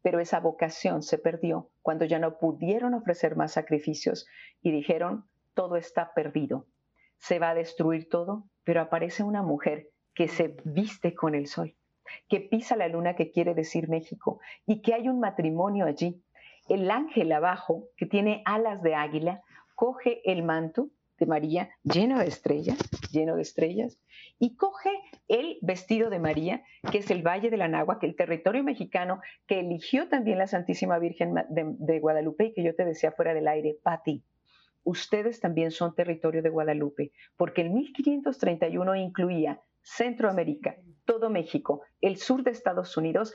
Pero 0.00 0.20
esa 0.20 0.40
vocación 0.40 1.02
se 1.02 1.18
perdió 1.18 1.70
cuando 1.82 2.04
ya 2.04 2.18
no 2.18 2.38
pudieron 2.38 2.94
ofrecer 2.94 3.36
más 3.36 3.52
sacrificios 3.52 4.26
y 4.62 4.70
dijeron, 4.70 5.28
todo 5.54 5.76
está 5.76 6.14
perdido, 6.14 6.66
se 7.18 7.40
va 7.40 7.50
a 7.50 7.54
destruir 7.54 8.08
todo, 8.08 8.48
pero 8.62 8.80
aparece 8.80 9.24
una 9.24 9.42
mujer 9.42 9.90
que 10.14 10.28
se 10.28 10.56
viste 10.64 11.14
con 11.14 11.34
el 11.34 11.48
sol, 11.48 11.74
que 12.28 12.40
pisa 12.40 12.76
la 12.76 12.88
luna, 12.88 13.16
que 13.16 13.30
quiere 13.30 13.54
decir 13.54 13.88
México, 13.88 14.40
y 14.66 14.82
que 14.82 14.94
hay 14.94 15.08
un 15.08 15.20
matrimonio 15.20 15.86
allí. 15.86 16.22
El 16.68 16.90
ángel 16.90 17.32
abajo, 17.32 17.88
que 17.96 18.06
tiene 18.06 18.42
alas 18.44 18.82
de 18.82 18.94
águila, 18.94 19.42
coge 19.74 20.20
el 20.30 20.42
manto 20.42 20.90
de 21.18 21.26
María 21.26 21.70
lleno 21.82 22.18
de 22.18 22.26
estrellas, 22.26 22.78
lleno 23.10 23.36
de 23.36 23.42
estrellas, 23.42 23.98
y 24.38 24.56
coge 24.56 24.90
el 25.26 25.58
vestido 25.62 26.10
de 26.10 26.18
María, 26.18 26.62
que 26.90 26.98
es 26.98 27.10
el 27.10 27.22
Valle 27.22 27.50
de 27.50 27.56
la 27.56 27.98
que 28.00 28.06
el 28.06 28.16
territorio 28.16 28.62
mexicano 28.62 29.20
que 29.46 29.60
eligió 29.60 30.08
también 30.08 30.38
la 30.38 30.46
Santísima 30.46 30.98
Virgen 30.98 31.34
de, 31.34 31.64
de 31.78 32.00
Guadalupe 32.00 32.46
y 32.46 32.54
que 32.54 32.62
yo 32.62 32.74
te 32.74 32.84
decía 32.84 33.12
fuera 33.12 33.34
del 33.34 33.48
aire, 33.48 33.76
Pati, 33.82 34.24
ustedes 34.84 35.40
también 35.40 35.70
son 35.70 35.94
territorio 35.94 36.42
de 36.42 36.50
Guadalupe, 36.50 37.12
porque 37.36 37.62
el 37.62 37.70
1531 37.70 38.96
incluía 38.96 39.60
Centroamérica, 39.88 40.76
todo 41.04 41.30
México, 41.30 41.82
el 42.00 42.18
sur 42.18 42.42
de 42.42 42.50
Estados 42.50 42.96
Unidos 42.96 43.32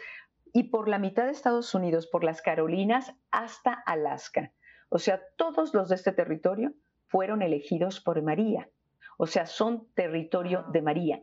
y 0.53 0.63
por 0.69 0.87
la 0.87 0.99
mitad 0.99 1.25
de 1.25 1.31
Estados 1.31 1.73
Unidos, 1.73 2.07
por 2.07 2.23
las 2.23 2.41
Carolinas 2.41 3.13
hasta 3.31 3.73
Alaska. 3.73 4.53
O 4.89 4.99
sea, 4.99 5.21
todos 5.35 5.73
los 5.73 5.89
de 5.89 5.95
este 5.95 6.11
territorio 6.11 6.73
fueron 7.07 7.41
elegidos 7.41 7.99
por 7.99 8.21
María. 8.21 8.69
O 9.17 9.25
sea, 9.25 9.47
son 9.47 9.87
territorio 9.95 10.65
de 10.71 10.81
María. 10.83 11.21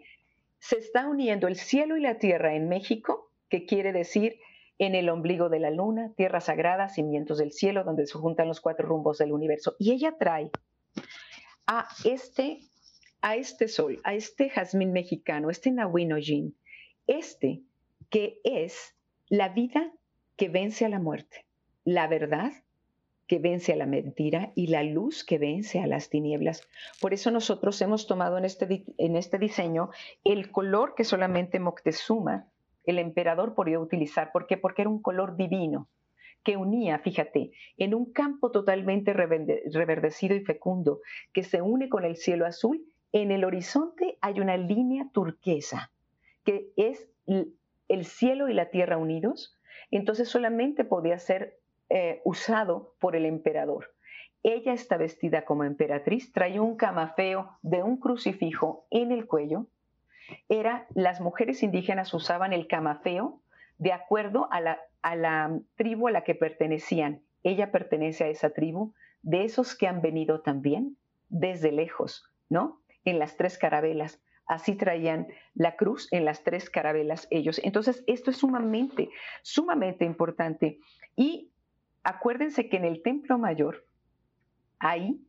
Se 0.59 0.79
está 0.79 1.07
uniendo 1.07 1.47
el 1.47 1.57
cielo 1.57 1.97
y 1.97 2.01
la 2.01 2.19
tierra 2.19 2.55
en 2.55 2.69
México, 2.69 3.31
que 3.49 3.67
quiere 3.67 3.93
decir 3.93 4.41
en 4.79 4.95
el 4.95 5.09
ombligo 5.09 5.49
de 5.49 5.61
la 5.61 5.71
luna, 5.71 6.13
tierra 6.17 6.41
sagrada, 6.41 6.89
cimientos 6.89 7.39
del 7.39 7.53
cielo, 7.53 7.85
donde 7.85 8.07
se 8.07 8.19
juntan 8.19 8.49
los 8.49 8.61
cuatro 8.61 8.89
rumbos 8.89 9.19
del 9.19 9.33
universo. 9.33 9.77
Y 9.79 9.93
ella 9.93 10.17
trae 10.19 10.51
a 11.67 11.87
este, 12.05 12.61
a 13.23 13.37
este 13.37 13.69
sol, 13.69 14.01
a 14.05 14.15
este 14.15 14.51
jazmín 14.51 14.93
mexicano, 14.93 15.51
este 15.51 15.71
Nahuinojin, 15.71 16.55
este 17.07 17.63
que 18.09 18.41
es 18.45 18.97
la 19.29 19.49
vida 19.51 19.93
que 20.37 20.49
vence 20.49 20.85
a 20.85 20.89
la 20.89 20.99
muerte, 20.99 21.45
la 21.85 22.09
verdad 22.09 22.53
que 23.27 23.39
vence 23.39 23.73
a 23.73 23.77
la 23.77 23.87
mentira 23.87 24.51
y 24.57 24.67
la 24.67 24.83
luz 24.83 25.23
que 25.23 25.39
vence 25.39 25.79
a 25.79 25.87
las 25.87 26.11
tinieblas. 26.11 26.67
Por 27.01 27.15
eso 27.15 27.31
nosotros 27.31 27.81
hemos 27.81 28.09
tomado 28.09 28.39
en 28.39 28.45
este, 28.45 28.85
en 28.99 29.15
este 29.15 29.39
diseño 29.39 29.91
el 30.25 30.51
color 30.51 30.95
que 30.97 31.05
solamente 31.05 31.61
Moctezuma 31.61 32.49
el 32.83 32.99
emperador 32.99 33.55
podía 33.55 33.79
utilizar. 33.79 34.33
¿Por 34.33 34.49
qué? 34.49 34.57
Porque 34.57 34.83
era 34.83 34.91
un 34.91 35.01
color 35.01 35.37
divino 35.37 35.89
que 36.43 36.57
unía, 36.57 36.99
fíjate, 36.99 37.53
en 37.77 37.95
un 37.95 38.13
campo 38.13 38.51
totalmente 38.51 39.13
reverdecido 39.13 40.35
y 40.35 40.41
fecundo, 40.41 41.01
que 41.33 41.43
se 41.43 41.61
une 41.61 41.89
con 41.89 42.05
el 42.05 42.17
cielo 42.17 42.47
azul, 42.47 42.83
en 43.13 43.31
el 43.31 43.45
horizonte 43.45 44.19
hay 44.21 44.41
una 44.41 44.57
línea 44.57 45.09
turquesa, 45.13 45.91
que 46.45 46.73
es 46.77 47.09
el 47.27 48.05
cielo 48.05 48.49
y 48.49 48.55
la 48.55 48.71
tierra 48.71 48.97
unidos, 48.97 49.59
entonces 49.91 50.29
solamente 50.29 50.85
podía 50.85 51.19
ser 51.19 51.59
eh, 51.89 52.21
usado 52.25 52.95
por 53.01 53.17
el 53.17 53.27
emperador. 53.27 53.95
Ella 54.43 54.73
está 54.73 54.97
vestida 54.97 55.45
como 55.45 55.65
emperatriz, 55.65 56.33
trae 56.33 56.61
un 56.61 56.77
camafeo 56.77 57.59
de 57.63 57.83
un 57.83 57.99
crucifijo 57.99 58.87
en 58.91 59.13
el 59.13 59.27
cuello, 59.27 59.67
era 60.49 60.87
las 60.95 61.21
mujeres 61.21 61.63
indígenas 61.63 62.15
usaban 62.15 62.53
el 62.53 62.69
camafeo 62.69 63.43
de 63.79 63.93
acuerdo 63.93 64.49
a 64.53 64.61
la, 64.61 64.81
a 65.03 65.17
la 65.17 65.59
tribu 65.77 66.09
a 66.09 66.13
la 66.13 66.23
que 66.23 66.35
pertenecían. 66.35 67.23
Ella 67.43 67.73
pertenece 67.73 68.25
a 68.25 68.29
esa 68.29 68.51
tribu, 68.51 68.93
de 69.23 69.45
esos 69.45 69.77
que 69.77 69.87
han 69.87 70.01
venido 70.01 70.41
también 70.41 70.97
desde 71.29 71.73
lejos, 71.73 72.31
¿no? 72.49 72.81
En 73.05 73.19
las 73.19 73.37
tres 73.37 73.59
carabelas. 73.59 74.21
Así 74.47 74.75
traían 74.75 75.29
la 75.55 75.77
cruz 75.77 76.09
en 76.13 76.25
las 76.25 76.43
tres 76.43 76.71
carabelas 76.71 77.29
ellos. 77.31 77.61
Entonces, 77.63 78.03
esto 78.07 78.31
es 78.31 78.39
sumamente, 78.39 79.11
sumamente 79.43 80.05
importante. 80.05 80.81
Y 81.15 81.53
acuérdense 82.03 82.69
que 82.69 82.77
en 82.77 82.85
el 82.85 83.03
Templo 83.03 83.39
Mayor, 83.39 83.85
ahí 84.81 85.25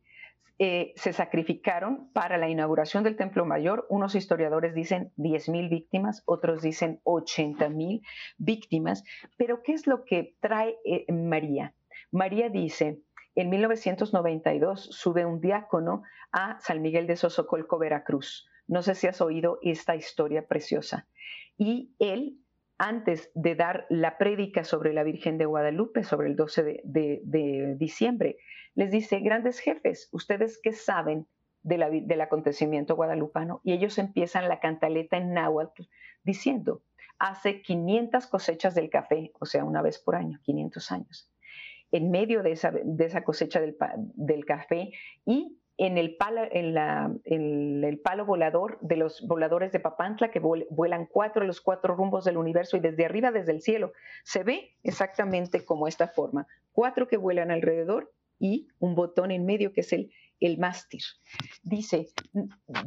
eh, 0.58 0.92
se 0.96 1.12
sacrificaron 1.12 2.08
para 2.12 2.36
la 2.36 2.48
inauguración 2.48 3.04
del 3.04 3.16
Templo 3.16 3.44
Mayor. 3.44 3.86
Unos 3.88 4.14
historiadores 4.14 4.74
dicen 4.74 5.12
10.000 5.16 5.68
víctimas, 5.68 6.22
otros 6.24 6.62
dicen 6.62 7.00
80.000 7.04 8.02
víctimas. 8.38 9.04
Pero 9.36 9.62
¿qué 9.62 9.72
es 9.72 9.86
lo 9.86 10.04
que 10.04 10.36
trae 10.40 10.76
eh, 10.84 11.10
María? 11.12 11.74
María 12.10 12.48
dice, 12.48 13.00
en 13.34 13.50
1992 13.50 14.88
sube 14.90 15.24
un 15.24 15.40
diácono 15.40 16.02
a 16.32 16.60
San 16.60 16.82
Miguel 16.82 17.06
de 17.06 17.16
Sosocolco, 17.16 17.78
Veracruz. 17.78 18.46
No 18.66 18.82
sé 18.82 18.94
si 18.94 19.06
has 19.06 19.20
oído 19.20 19.58
esta 19.62 19.96
historia 19.96 20.46
preciosa. 20.46 21.06
Y 21.56 21.94
él, 21.98 22.38
antes 22.78 23.30
de 23.34 23.54
dar 23.54 23.86
la 23.88 24.18
prédica 24.18 24.64
sobre 24.64 24.92
la 24.92 25.02
Virgen 25.02 25.38
de 25.38 25.46
Guadalupe, 25.46 26.04
sobre 26.04 26.28
el 26.28 26.36
12 26.36 26.82
de 26.84 27.74
diciembre, 27.78 28.38
les 28.74 28.90
dice, 28.90 29.20
grandes 29.20 29.58
jefes, 29.58 30.08
¿ustedes 30.12 30.58
qué 30.62 30.72
saben 30.72 31.26
del 31.62 32.20
acontecimiento 32.20 32.96
guadalupano? 32.96 33.60
Y 33.64 33.72
ellos 33.72 33.98
empiezan 33.98 34.48
la 34.48 34.60
cantaleta 34.60 35.16
en 35.16 35.34
náhuatl 35.34 35.82
diciendo, 36.24 36.82
hace 37.18 37.62
500 37.62 38.26
cosechas 38.26 38.74
del 38.74 38.90
café, 38.90 39.32
o 39.38 39.46
sea, 39.46 39.64
una 39.64 39.82
vez 39.82 39.98
por 39.98 40.16
año, 40.16 40.40
500 40.42 40.92
años. 40.92 41.31
En 41.92 42.10
medio 42.10 42.42
de 42.42 42.52
esa, 42.52 43.24
cosecha 43.24 43.60
del, 43.60 44.44
café 44.44 44.90
y 45.24 45.58
en 45.76 45.98
el, 45.98 46.16
palo, 46.16 46.42
en, 46.50 46.74
la, 46.74 47.12
en 47.24 47.84
el 47.84 47.98
palo 48.00 48.26
volador 48.26 48.78
de 48.80 48.96
los 48.96 49.26
voladores 49.26 49.72
de 49.72 49.80
Papantla 49.80 50.30
que 50.30 50.40
vuelan 50.40 51.06
cuatro 51.06 51.44
los 51.44 51.60
cuatro 51.60 51.94
rumbos 51.94 52.24
del 52.24 52.38
universo 52.38 52.76
y 52.76 52.80
desde 52.80 53.04
arriba, 53.04 53.30
desde 53.30 53.52
el 53.52 53.60
cielo, 53.60 53.92
se 54.24 54.42
ve 54.42 54.74
exactamente 54.82 55.64
como 55.64 55.86
esta 55.86 56.08
forma. 56.08 56.46
Cuatro 56.72 57.08
que 57.08 57.16
vuelan 57.16 57.50
alrededor 57.50 58.12
y 58.38 58.68
un 58.78 58.94
botón 58.94 59.30
en 59.30 59.44
medio 59.44 59.72
que 59.72 59.82
es 59.82 59.92
el, 59.92 60.10
el 60.40 60.58
mástil. 60.58 61.02
Dice, 61.62 62.08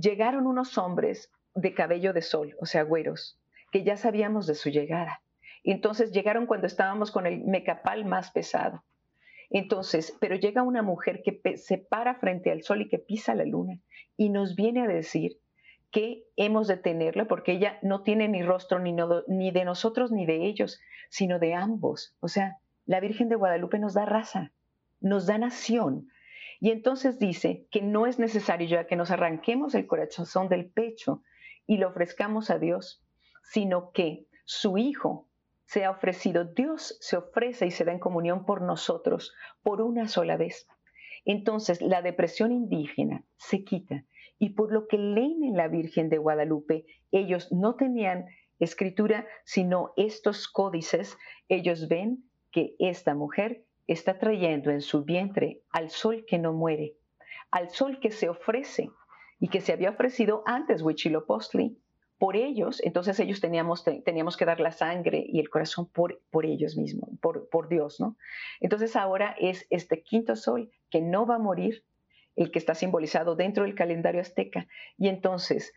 llegaron 0.02 0.48
unos 0.48 0.78
hombres 0.78 1.32
de 1.54 1.74
cabello 1.74 2.12
de 2.14 2.22
sol, 2.22 2.56
o 2.60 2.66
sea, 2.66 2.84
güeros, 2.84 3.40
que 3.72 3.84
ya 3.84 3.98
sabíamos 3.98 4.48
de 4.48 4.56
su 4.56 4.70
llegada. 4.70 5.22
Entonces 5.64 6.12
llegaron 6.12 6.46
cuando 6.46 6.68
estábamos 6.68 7.12
con 7.12 7.26
el 7.26 7.44
mecapal 7.44 8.06
más 8.06 8.32
pesado. 8.32 8.84
Entonces, 9.50 10.16
pero 10.20 10.36
llega 10.36 10.64
una 10.64 10.82
mujer 10.82 11.22
que 11.24 11.58
se 11.58 11.78
para 11.78 12.16
frente 12.16 12.52
al 12.52 12.64
sol 12.64 12.82
y 12.82 12.88
que 12.88 13.00
pisa 13.00 13.36
la 13.36 13.46
luna 13.46 13.80
y 14.18 14.30
nos 14.30 14.56
viene 14.56 14.82
a 14.82 14.88
decir 14.88 15.40
que 15.92 16.26
hemos 16.36 16.68
de 16.68 16.78
tenerla 16.78 17.26
porque 17.26 17.54
ella 17.54 17.80
no 17.82 18.04
tiene 18.04 18.28
ni 18.28 18.44
rostro 18.44 18.80
ni, 18.80 18.94
ni 19.28 19.52
de 19.52 19.66
nosotros 19.66 20.12
ni 20.12 20.26
de 20.26 20.46
ellos, 20.46 20.82
sino 21.10 21.40
de 21.40 21.54
ambos. 21.54 22.16
O 22.20 22.28
sea, 22.28 22.58
la 22.86 23.00
Virgen 23.00 23.30
de 23.30 23.36
Guadalupe 23.36 23.80
nos 23.80 23.94
da 23.94 24.06
raza, 24.06 24.52
nos 25.00 25.26
da 25.26 25.38
nación. 25.38 26.10
Y 26.60 26.72
entonces 26.72 27.20
dice 27.20 27.68
que 27.72 27.82
no 27.82 28.08
es 28.08 28.20
necesario 28.20 28.68
ya 28.68 28.88
que 28.88 28.96
nos 28.96 29.12
arranquemos 29.12 29.76
el 29.76 29.88
corazón 29.88 30.50
del 30.50 30.70
pecho 30.70 31.24
y 31.68 31.78
lo 31.78 31.90
ofrezcamos 31.90 32.50
a 32.50 32.60
Dios, 32.60 33.04
sino 33.44 33.92
que 33.92 34.28
su 34.46 34.78
Hijo 34.78 35.30
se 35.66 35.86
ha 35.86 35.92
ofrecido, 35.92 36.46
Dios 36.46 36.98
se 37.02 37.18
ofrece 37.18 37.66
y 37.66 37.72
se 37.72 37.86
da 37.86 37.92
en 37.92 38.00
comunión 38.00 38.46
por 38.46 38.62
nosotros 38.62 39.34
por 39.64 39.82
una 39.82 40.08
sola 40.08 40.38
vez. 40.38 40.68
Entonces 41.26 41.82
la 41.82 42.02
depresión 42.02 42.52
indígena 42.52 43.24
se 43.38 43.64
quita 43.64 44.06
y 44.38 44.52
por 44.52 44.72
lo 44.72 44.88
que 44.88 44.98
leen 44.98 45.44
en 45.44 45.56
la 45.56 45.68
Virgen 45.68 46.10
de 46.10 46.18
Guadalupe, 46.18 46.86
ellos 47.12 47.52
no 47.52 47.76
tenían 47.76 48.26
escritura, 48.60 49.26
sino 49.44 49.94
estos 49.98 50.48
códices, 50.48 51.18
ellos 51.50 51.88
ven 51.88 52.24
que 52.52 52.76
esta 52.80 53.16
mujer 53.16 53.66
está 53.88 54.18
trayendo 54.18 54.72
en 54.72 54.82
su 54.82 55.04
vientre 55.04 55.62
al 55.72 55.90
sol 55.90 56.26
que 56.28 56.38
no 56.38 56.54
muere, 56.54 56.96
al 57.52 57.70
sol 57.70 58.00
que 58.00 58.12
se 58.12 58.30
ofrece 58.30 58.90
y 59.40 59.50
que 59.50 59.62
se 59.62 59.74
había 59.74 59.92
ofrecido 59.92 60.44
antes 60.46 60.82
Huitzilopochtli 60.82 61.78
por 62.18 62.38
ellos, 62.38 62.82
entonces 62.84 63.20
ellos 63.20 63.42
teníamos, 63.42 63.84
teníamos 63.84 64.38
que 64.38 64.46
dar 64.46 64.60
la 64.60 64.72
sangre 64.72 65.26
y 65.28 65.40
el 65.40 65.50
corazón 65.50 65.88
por, 65.88 66.22
por 66.32 66.46
ellos 66.46 66.78
mismos, 66.78 67.10
por, 67.22 67.50
por 67.50 67.68
Dios, 67.68 68.00
¿no? 68.00 68.16
Entonces 68.62 68.96
ahora 68.96 69.36
es 69.40 69.68
este 69.70 70.02
quinto 70.02 70.36
sol 70.36 70.72
que 70.90 71.02
no 71.02 71.26
va 71.26 71.36
a 71.36 71.40
morir, 71.40 71.84
el 72.38 72.52
que 72.52 72.60
está 72.60 72.74
simbolizado 72.74 73.36
dentro 73.36 73.64
del 73.64 73.76
calendario 73.76 74.22
azteca, 74.22 74.68
y 74.98 75.10
entonces 75.10 75.74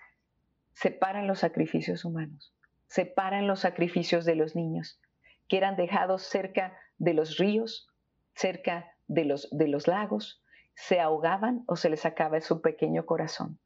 separan 0.72 1.27
los 1.27 1.40
sacrificios 1.40 2.05
humanos, 2.05 2.55
separan 2.87 3.48
los 3.48 3.61
sacrificios 3.61 4.24
de 4.24 4.37
los 4.37 4.55
niños, 4.55 5.01
que 5.48 5.57
eran 5.57 5.77
dejados 5.77 6.22
cerca 6.22 6.77
de 6.98 7.14
los 7.14 7.37
ríos, 7.37 7.88
cerca 8.35 8.92
de 9.09 9.24
los, 9.24 9.48
de 9.51 9.66
los 9.66 9.88
lagos, 9.88 10.40
se 10.74 11.01
ahogaban 11.01 11.64
o 11.66 11.74
se 11.74 11.90
les 11.90 12.01
sacaba 12.01 12.40
su 12.40 12.61
pequeño 12.61 13.07
corazón. 13.07 13.59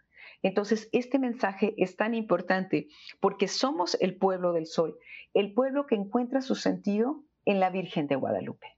Entonces, 0.43 0.89
este 0.93 1.19
mensaje 1.19 1.75
es 1.77 1.97
tan 1.97 2.15
importante 2.15 2.89
porque 3.21 3.49
somos 3.49 3.97
el 4.01 4.17
pueblo 4.17 4.53
del 4.53 4.67
sol, 4.67 4.99
el 5.35 5.55
pueblo 5.55 5.87
que 5.87 5.95
encuentra 5.95 6.41
su 6.43 6.55
sentido 6.55 7.25
en 7.45 7.61
la 7.61 7.71
Virgen 7.71 8.07
de 8.07 8.17
Guadalupe. 8.17 8.77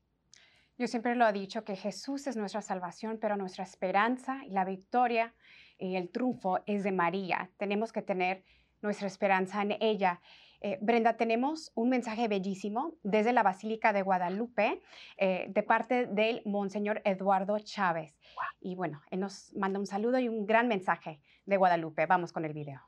Yo 0.76 0.88
siempre 0.88 1.14
lo 1.14 1.26
he 1.26 1.32
dicho 1.32 1.64
que 1.64 1.76
Jesús 1.76 2.26
es 2.26 2.36
nuestra 2.36 2.60
salvación, 2.60 3.18
pero 3.20 3.36
nuestra 3.36 3.62
esperanza 3.62 4.44
y 4.44 4.50
la 4.50 4.64
victoria 4.64 5.34
y 5.78 5.96
el 5.96 6.10
triunfo 6.10 6.60
es 6.66 6.82
de 6.82 6.92
María. 6.92 7.50
Tenemos 7.58 7.92
que 7.92 8.02
tener 8.02 8.44
nuestra 8.82 9.06
esperanza 9.06 9.62
en 9.62 9.76
ella. 9.80 10.20
Eh, 10.66 10.78
Brenda, 10.80 11.18
tenemos 11.18 11.72
un 11.74 11.90
mensaje 11.90 12.26
bellísimo 12.26 12.96
desde 13.02 13.34
la 13.34 13.42
Basílica 13.42 13.92
de 13.92 14.00
Guadalupe 14.00 14.80
eh, 15.18 15.44
de 15.50 15.62
parte 15.62 16.06
del 16.06 16.40
Monseñor 16.46 17.02
Eduardo 17.04 17.58
Chávez. 17.58 18.16
Y 18.62 18.74
bueno, 18.74 19.02
él 19.10 19.20
nos 19.20 19.52
manda 19.54 19.78
un 19.78 19.86
saludo 19.86 20.18
y 20.18 20.30
un 20.30 20.46
gran 20.46 20.66
mensaje 20.66 21.20
de 21.44 21.58
Guadalupe. 21.58 22.06
Vamos 22.06 22.32
con 22.32 22.46
el 22.46 22.54
video. 22.54 22.80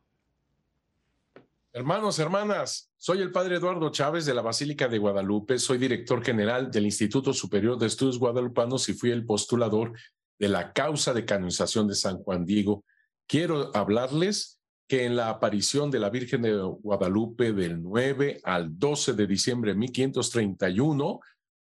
Hermanos, 1.75 2.19
hermanas, 2.19 2.91
soy 2.97 3.21
el 3.21 3.31
padre 3.31 3.57
Eduardo 3.57 3.91
Chávez 3.91 4.25
de 4.25 4.33
la 4.33 4.41
Basílica 4.41 4.89
de 4.89 4.97
Guadalupe, 4.97 5.59
soy 5.59 5.77
director 5.77 6.25
general 6.25 6.71
del 6.71 6.87
Instituto 6.87 7.35
Superior 7.35 7.77
de 7.77 7.89
Estudios 7.89 8.19
Guadalupanos 8.19 8.89
y 8.89 8.95
fui 8.95 9.11
el 9.11 9.27
postulador 9.27 9.93
de 10.39 10.49
la 10.49 10.73
causa 10.73 11.13
de 11.13 11.27
canonización 11.27 11.89
de 11.89 11.95
San 11.95 12.23
Juan 12.23 12.47
Diego. 12.47 12.87
Quiero 13.27 13.71
hablarles 13.77 14.56
que 14.89 15.05
en 15.05 15.17
la 15.17 15.29
aparición 15.29 15.91
de 15.91 15.99
la 15.99 16.11
Virgen 16.11 16.43
de 16.43 16.55
Guadalupe 16.57 17.53
del 17.53 17.83
9 17.83 18.41
al 18.45 18.79
12 18.79 19.15
de 19.15 19.27
diciembre 19.27 19.73
de 19.73 19.79
1531 19.79 21.21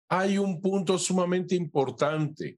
hay 0.09 0.37
un 0.37 0.61
punto 0.61 0.97
sumamente 0.97 1.55
importante. 1.55 2.57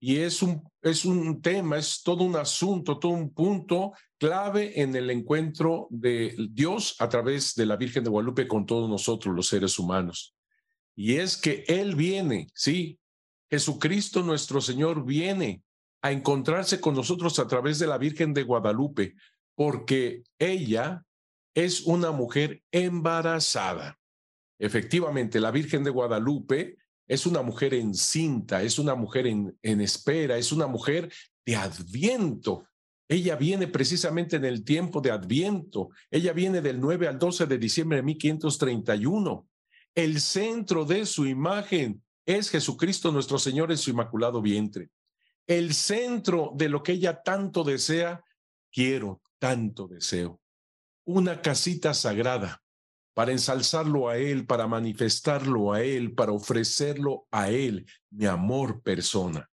Y 0.00 0.18
es 0.18 0.42
un, 0.42 0.62
es 0.80 1.04
un 1.04 1.42
tema, 1.42 1.76
es 1.76 2.02
todo 2.04 2.22
un 2.22 2.36
asunto, 2.36 2.98
todo 2.98 3.12
un 3.12 3.32
punto 3.34 3.92
clave 4.16 4.80
en 4.80 4.94
el 4.94 5.10
encuentro 5.10 5.88
de 5.90 6.36
Dios 6.50 6.94
a 7.00 7.08
través 7.08 7.54
de 7.56 7.66
la 7.66 7.76
Virgen 7.76 8.04
de 8.04 8.10
Guadalupe 8.10 8.46
con 8.46 8.64
todos 8.64 8.88
nosotros, 8.88 9.34
los 9.34 9.48
seres 9.48 9.78
humanos. 9.78 10.36
Y 10.94 11.16
es 11.16 11.36
que 11.36 11.64
Él 11.66 11.96
viene, 11.96 12.48
sí, 12.54 12.98
Jesucristo 13.50 14.22
nuestro 14.22 14.60
Señor 14.60 15.04
viene 15.04 15.62
a 16.02 16.12
encontrarse 16.12 16.80
con 16.80 16.94
nosotros 16.94 17.38
a 17.38 17.46
través 17.48 17.78
de 17.78 17.86
la 17.86 17.98
Virgen 17.98 18.34
de 18.34 18.44
Guadalupe, 18.44 19.14
porque 19.58 20.22
ella 20.38 21.04
es 21.52 21.80
una 21.80 22.12
mujer 22.12 22.62
embarazada. 22.70 23.98
Efectivamente, 24.56 25.40
la 25.40 25.50
Virgen 25.50 25.82
de 25.82 25.90
Guadalupe 25.90 26.76
es 27.08 27.26
una 27.26 27.42
mujer 27.42 27.74
encinta, 27.74 28.62
es 28.62 28.78
una 28.78 28.94
mujer 28.94 29.26
en, 29.26 29.58
en 29.60 29.80
espera, 29.80 30.38
es 30.38 30.52
una 30.52 30.68
mujer 30.68 31.12
de 31.44 31.56
adviento. 31.56 32.68
Ella 33.08 33.34
viene 33.34 33.66
precisamente 33.66 34.36
en 34.36 34.44
el 34.44 34.62
tiempo 34.62 35.00
de 35.00 35.10
Adviento. 35.10 35.88
Ella 36.08 36.32
viene 36.32 36.60
del 36.60 36.78
9 36.78 37.08
al 37.08 37.18
12 37.18 37.46
de 37.46 37.58
diciembre 37.58 37.96
de 37.96 38.04
1531. 38.04 39.48
El 39.92 40.20
centro 40.20 40.84
de 40.84 41.04
su 41.04 41.26
imagen 41.26 42.00
es 42.24 42.48
Jesucristo 42.48 43.10
nuestro 43.10 43.40
Señor 43.40 43.72
en 43.72 43.78
su 43.78 43.90
inmaculado 43.90 44.40
vientre. 44.40 44.90
El 45.48 45.74
centro 45.74 46.52
de 46.54 46.68
lo 46.68 46.84
que 46.84 46.92
ella 46.92 47.22
tanto 47.24 47.64
desea, 47.64 48.22
quiero, 48.70 49.20
tanto 49.38 49.88
deseo. 49.88 50.40
Una 51.04 51.40
casita 51.40 51.94
sagrada, 51.94 52.62
para 53.14 53.32
ensalzarlo 53.32 54.08
a 54.08 54.16
Él, 54.16 54.46
para 54.46 54.68
manifestarlo 54.68 55.72
a 55.72 55.82
Él, 55.82 56.14
para 56.14 56.30
ofrecerlo 56.30 57.26
a 57.32 57.50
Él, 57.50 57.84
mi 58.10 58.26
amor 58.26 58.80
persona. 58.82 59.50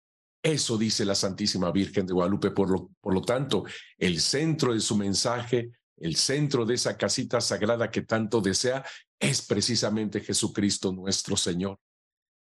Eso 0.41 0.79
dice 0.79 1.05
la 1.05 1.17
Santísima 1.17 1.73
Virgen 1.73 2.07
de 2.07 2.13
Guadalupe. 2.13 2.53
Por 2.53 2.71
lo, 2.71 2.91
por 3.01 3.13
lo 3.13 3.23
tanto, 3.23 3.65
el 3.97 4.21
centro 4.21 4.73
de 4.73 4.81
su 4.81 4.97
mensaje, 4.97 5.73
el 5.97 6.15
centro 6.15 6.65
de 6.65 6.75
esa 6.75 6.97
casita 6.97 7.41
sagrada 7.41 7.91
que 7.91 8.03
tanto 8.03 8.41
desea, 8.41 8.85
es 9.19 9.43
precisamente 9.43 10.21
Jesucristo 10.21 10.93
nuestro 10.93 11.37
Señor. 11.37 11.81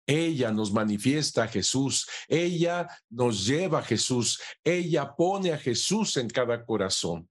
Ella 0.07 0.53
nos 0.53 0.73
manifiesta 0.73 1.45
a 1.45 1.49
Jesús, 1.49 2.07
ella 2.29 2.88
nos 3.09 3.47
lleva 3.47 3.79
a 3.79 3.83
Jesús, 3.83 4.40
ella 4.62 5.14
pone 5.17 5.53
a 5.53 5.59
Jesús 5.59 6.17
en 6.19 6.29
cada 6.29 6.64
corazón. 6.64 7.29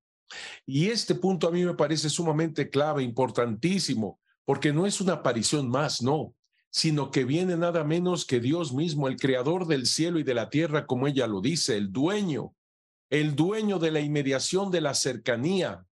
Y 0.65 0.87
este 0.87 1.13
punto 1.15 1.47
a 1.47 1.51
mí 1.51 1.63
me 1.63 1.75
parece 1.75 2.09
sumamente 2.09 2.69
clave, 2.69 3.03
importantísimo, 3.03 4.19
porque 4.45 4.73
no 4.73 4.85
es 4.87 5.01
una 5.01 5.13
aparición 5.13 5.69
más, 5.69 6.01
no, 6.01 6.33
sino 6.71 7.11
que 7.11 7.23
viene 7.23 7.55
nada 7.55 7.83
menos 7.83 8.25
que 8.25 8.39
Dios 8.39 8.73
mismo, 8.73 9.07
el 9.07 9.17
creador 9.17 9.67
del 9.67 9.85
cielo 9.85 10.19
y 10.19 10.23
de 10.23 10.33
la 10.33 10.49
tierra, 10.49 10.87
como 10.87 11.07
ella 11.07 11.27
lo 11.27 11.39
dice, 11.39 11.77
el 11.77 11.91
dueño, 11.91 12.55
el 13.11 13.35
dueño 13.35 13.77
de 13.77 13.91
la 13.91 13.99
inmediación 13.99 14.71
de 14.71 14.81
la 14.81 14.95
cercanía, 14.95 15.85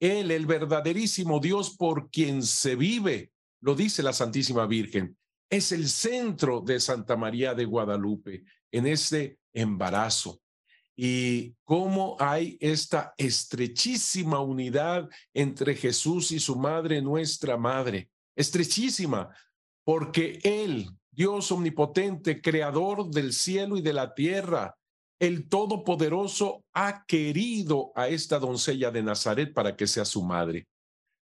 Él, 0.00 0.30
el 0.30 0.46
verdaderísimo 0.46 1.40
Dios 1.40 1.76
por 1.76 2.10
quien 2.10 2.42
se 2.42 2.74
vive, 2.74 3.32
lo 3.60 3.74
dice 3.74 4.02
la 4.02 4.14
Santísima 4.14 4.66
Virgen, 4.66 5.18
es 5.56 5.70
el 5.72 5.88
centro 5.88 6.60
de 6.60 6.80
Santa 6.80 7.16
María 7.16 7.54
de 7.54 7.64
Guadalupe 7.64 8.44
en 8.72 8.86
ese 8.86 9.38
embarazo 9.52 10.40
y 10.96 11.54
cómo 11.64 12.16
hay 12.18 12.56
esta 12.60 13.14
estrechísima 13.16 14.40
unidad 14.40 15.08
entre 15.32 15.74
Jesús 15.74 16.32
y 16.32 16.40
su 16.40 16.56
madre, 16.56 17.02
nuestra 17.02 17.56
madre. 17.56 18.10
Estrechísima, 18.36 19.30
porque 19.84 20.38
Él, 20.42 20.90
Dios 21.10 21.50
omnipotente, 21.52 22.40
creador 22.40 23.10
del 23.10 23.32
cielo 23.32 23.76
y 23.76 23.82
de 23.82 23.92
la 23.92 24.14
tierra, 24.14 24.76
el 25.20 25.48
Todopoderoso, 25.48 26.64
ha 26.72 27.04
querido 27.06 27.92
a 27.94 28.08
esta 28.08 28.38
doncella 28.38 28.90
de 28.90 29.02
Nazaret 29.02 29.52
para 29.52 29.76
que 29.76 29.86
sea 29.86 30.04
su 30.04 30.22
madre. 30.22 30.66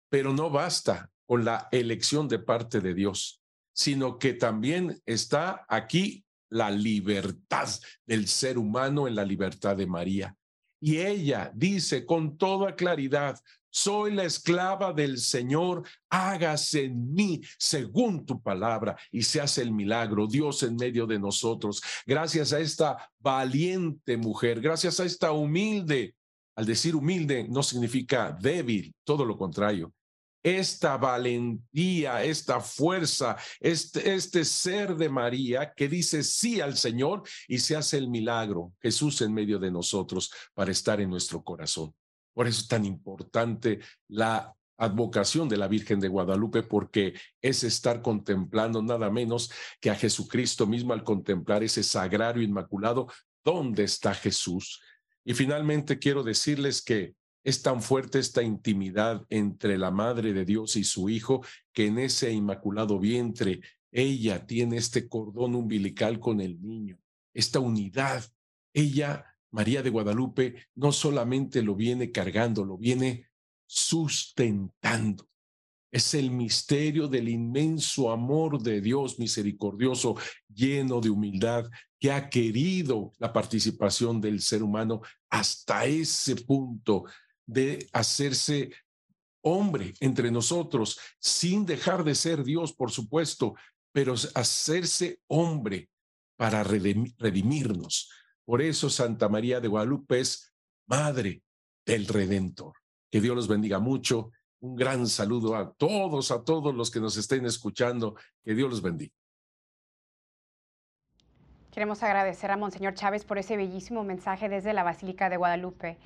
Pero 0.09 0.33
no 0.33 0.49
basta 0.49 1.11
con 1.25 1.45
la 1.45 1.67
elección 1.71 2.27
de 2.27 2.39
parte 2.39 2.79
de 2.79 2.93
Dios, 2.93 3.38
sino 3.79 4.19
que 4.19 4.33
también 4.33 5.01
está 5.05 5.65
aquí 5.69 6.25
la 6.49 6.69
libertad 6.69 7.69
del 8.05 8.27
ser 8.27 8.57
humano 8.57 9.07
en 9.07 9.15
la 9.15 9.23
libertad 9.23 9.77
de 9.77 9.87
María. 9.87 10.35
Y 10.81 10.97
ella 10.97 11.49
dice 11.55 12.05
con 12.05 12.37
toda 12.37 12.75
claridad, 12.75 13.39
soy 13.69 14.13
la 14.13 14.25
esclava 14.25 14.91
del 14.91 15.17
Señor, 15.17 15.87
hágase 16.09 16.85
en 16.85 17.13
mí 17.13 17.39
según 17.57 18.25
tu 18.25 18.41
palabra 18.41 18.97
y 19.11 19.23
se 19.23 19.39
hace 19.39 19.61
el 19.61 19.71
milagro, 19.71 20.27
Dios 20.27 20.61
en 20.63 20.75
medio 20.75 21.07
de 21.07 21.17
nosotros. 21.17 21.81
Gracias 22.05 22.51
a 22.51 22.59
esta 22.59 23.09
valiente 23.17 24.17
mujer, 24.17 24.59
gracias 24.59 24.99
a 24.99 25.05
esta 25.05 25.31
humilde, 25.31 26.15
al 26.57 26.65
decir 26.65 26.97
humilde 26.97 27.47
no 27.47 27.63
significa 27.63 28.37
débil, 28.41 28.93
todo 29.05 29.23
lo 29.23 29.37
contrario, 29.37 29.93
esta 30.43 30.97
valentía, 30.97 32.23
esta 32.23 32.59
fuerza, 32.59 33.37
este, 33.59 34.13
este 34.13 34.45
ser 34.45 34.95
de 34.95 35.09
María 35.09 35.73
que 35.75 35.87
dice 35.87 36.23
sí 36.23 36.61
al 36.61 36.77
Señor 36.77 37.23
y 37.47 37.59
se 37.59 37.75
hace 37.75 37.97
el 37.97 38.09
milagro, 38.09 38.73
Jesús 38.81 39.21
en 39.21 39.33
medio 39.33 39.59
de 39.59 39.71
nosotros 39.71 40.31
para 40.53 40.71
estar 40.71 41.01
en 41.01 41.09
nuestro 41.09 41.43
corazón. 41.43 41.93
Por 42.33 42.47
eso 42.47 42.61
es 42.61 42.67
tan 42.67 42.85
importante 42.85 43.79
la 44.07 44.55
advocación 44.77 45.49
de 45.49 45.57
la 45.57 45.67
Virgen 45.67 45.99
de 45.99 46.07
Guadalupe, 46.07 46.63
porque 46.63 47.13
es 47.41 47.63
estar 47.63 48.01
contemplando 48.01 48.81
nada 48.81 49.09
menos 49.11 49.51
que 49.81 49.89
a 49.89 49.95
Jesucristo 49.95 50.65
mismo 50.65 50.93
al 50.93 51.03
contemplar 51.03 51.63
ese 51.63 51.83
sagrario 51.83 52.41
inmaculado, 52.41 53.07
¿dónde 53.43 53.83
está 53.83 54.13
Jesús? 54.13 54.81
Y 55.25 55.33
finalmente 55.33 55.99
quiero 55.99 56.23
decirles 56.23 56.81
que 56.81 57.13
es 57.49 57.61
tan 57.61 57.81
fuerte 57.81 58.19
esta 58.19 58.43
intimidad 58.43 59.25
entre 59.29 59.77
la 59.77 59.91
Madre 59.91 60.33
de 60.33 60.45
Dios 60.45 60.75
y 60.75 60.83
su 60.83 61.09
Hijo 61.09 61.43
que 61.73 61.87
en 61.87 61.99
ese 61.99 62.31
inmaculado 62.31 62.99
vientre 62.99 63.61
ella 63.91 64.45
tiene 64.45 64.77
este 64.77 65.09
cordón 65.09 65.55
umbilical 65.55 66.19
con 66.19 66.41
el 66.41 66.61
niño, 66.61 66.99
esta 67.33 67.59
unidad. 67.59 68.23
Ella, 68.73 69.25
María 69.51 69.81
de 69.81 69.89
Guadalupe, 69.89 70.67
no 70.75 70.91
solamente 70.91 71.63
lo 71.63 71.75
viene 71.75 72.11
cargando, 72.11 72.63
lo 72.63 72.77
viene 72.77 73.25
sustentando. 73.65 75.27
Es 75.91 76.13
el 76.13 76.29
misterio 76.29 77.07
del 77.07 77.29
inmenso 77.29 78.11
amor 78.11 78.61
de 78.61 78.79
Dios 78.79 79.17
misericordioso, 79.17 80.15
lleno 80.47 81.01
de 81.01 81.09
humildad, 81.09 81.65
que 81.99 82.11
ha 82.11 82.29
querido 82.29 83.11
la 83.17 83.33
participación 83.33 84.21
del 84.21 84.39
ser 84.39 84.61
humano 84.61 85.01
hasta 85.29 85.85
ese 85.85 86.35
punto 86.35 87.05
de 87.49 87.89
hacerse 87.93 88.71
hombre 89.41 89.93
entre 89.99 90.29
nosotros, 90.29 90.99
sin 91.19 91.65
dejar 91.65 92.03
de 92.03 92.13
ser 92.13 92.43
Dios, 92.43 92.73
por 92.73 92.91
supuesto, 92.91 93.55
pero 93.91 94.13
hacerse 94.35 95.19
hombre 95.27 95.89
para 96.37 96.63
redimirnos. 96.63 98.11
Por 98.45 98.61
eso 98.61 98.89
Santa 98.89 99.29
María 99.29 99.59
de 99.59 99.67
Guadalupe 99.67 100.19
es 100.19 100.53
Madre 100.87 101.41
del 101.85 102.05
Redentor. 102.05 102.73
Que 103.09 103.19
Dios 103.19 103.35
los 103.35 103.47
bendiga 103.47 103.79
mucho. 103.79 104.31
Un 104.59 104.75
gran 104.75 105.07
saludo 105.07 105.55
a 105.55 105.73
todos, 105.73 106.31
a 106.31 106.43
todos 106.43 106.75
los 106.75 106.91
que 106.91 106.99
nos 106.99 107.17
estén 107.17 107.45
escuchando. 107.45 108.15
Que 108.43 108.53
Dios 108.53 108.69
los 108.69 108.81
bendiga. 108.81 109.13
Queremos 111.71 112.03
agradecer 112.03 112.51
a 112.51 112.57
Monseñor 112.57 112.93
Chávez 112.93 113.23
por 113.23 113.37
ese 113.37 113.57
bellísimo 113.57 114.03
mensaje 114.03 114.49
desde 114.49 114.73
la 114.73 114.83
Basílica 114.83 115.29
de 115.29 115.37
Guadalupe. 115.37 115.97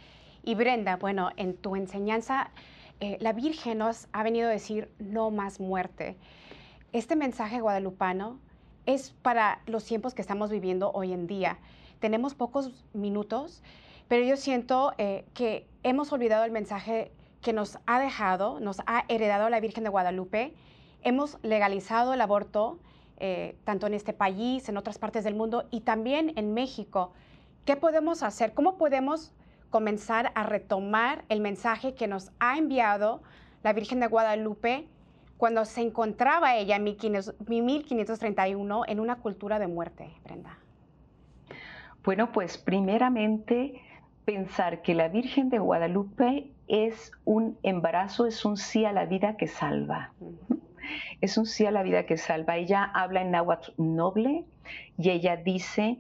Y 0.44 0.56
Brenda, 0.56 0.98
bueno, 0.98 1.30
en 1.38 1.56
tu 1.56 1.78
enseñanza, 1.78 2.52
eh, 3.00 3.18
la 3.22 3.32
Virgen 3.32 3.78
nos 3.78 4.08
ha 4.12 4.24
venido 4.24 4.50
a 4.50 4.52
decir 4.52 4.90
no 5.00 5.32
más 5.32 5.62
muerte. 5.62 6.18
Este 6.92 7.16
mensaje 7.16 7.62
guadalupano 7.62 8.40
es 8.86 9.12
para 9.22 9.62
los 9.66 9.86
tiempos 9.86 10.14
que 10.14 10.22
estamos 10.22 10.52
viviendo 10.52 10.92
hoy 10.92 11.14
en 11.14 11.28
día. 11.28 11.60
Tenemos 12.00 12.36
pocos 12.36 12.84
minutos, 12.92 13.64
pero 14.10 14.26
yo 14.26 14.36
siento 14.36 14.92
eh, 14.98 15.26
que 15.34 15.66
hemos 15.84 16.12
olvidado 16.12 16.44
el 16.44 16.52
mensaje 16.52 17.14
que 17.42 17.54
nos 17.54 17.80
ha 17.86 18.02
dejado, 18.02 18.60
nos 18.60 18.82
ha 18.86 19.06
heredado 19.08 19.50
la 19.50 19.62
Virgen 19.62 19.86
de 19.86 19.90
Guadalupe. 19.90 20.54
Hemos 21.04 21.38
legalizado 21.42 22.14
el 22.14 22.20
aborto, 22.20 22.80
eh, 23.18 23.56
tanto 23.64 23.88
en 23.88 23.94
este 23.94 24.12
país, 24.12 24.68
en 24.68 24.76
otras 24.76 24.98
partes 24.98 25.24
del 25.24 25.36
mundo 25.36 25.66
y 25.72 25.82
también 25.82 26.34
en 26.36 26.54
México. 26.54 27.14
¿Qué 27.64 27.78
podemos 27.78 28.24
hacer? 28.24 28.54
¿Cómo 28.54 28.78
podemos 28.78 29.32
comenzar 29.74 30.32
a 30.36 30.44
retomar 30.44 31.26
el 31.30 31.42
mensaje 31.42 31.96
que 31.96 32.08
nos 32.08 32.32
ha 32.40 32.60
enviado 32.60 33.24
la 33.64 33.74
Virgen 33.74 34.00
de 34.00 34.06
Guadalupe 34.06 34.86
cuando 35.38 35.66
se 35.66 35.82
encontraba 35.82 36.56
ella 36.56 36.76
en 36.76 36.84
1531 36.84 38.84
en 38.88 39.00
una 39.00 39.16
cultura 39.16 39.58
de 39.58 39.66
muerte, 39.66 40.14
Brenda? 40.24 40.60
Bueno, 42.04 42.32
pues 42.32 42.60
primeramente 42.60 43.82
pensar 44.26 44.84
que 44.84 44.94
la 44.94 45.08
Virgen 45.08 45.50
de 45.50 45.58
Guadalupe 45.58 46.52
es 46.68 47.12
un 47.26 47.58
embarazo, 47.64 48.28
es 48.28 48.46
un 48.46 48.58
sí 48.58 48.86
a 48.86 48.92
la 48.92 49.06
vida 49.06 49.38
que 49.38 49.48
salva. 49.48 50.14
Es 51.20 51.36
un 51.36 51.48
sí 51.48 51.66
a 51.66 51.72
la 51.72 51.82
vida 51.82 52.06
que 52.06 52.18
salva. 52.18 52.58
Ella 52.58 52.84
habla 52.84 53.24
en 53.24 53.32
náhuatl 53.32 53.72
noble 53.78 54.46
y 55.00 55.10
ella 55.10 55.38
dice, 55.38 55.98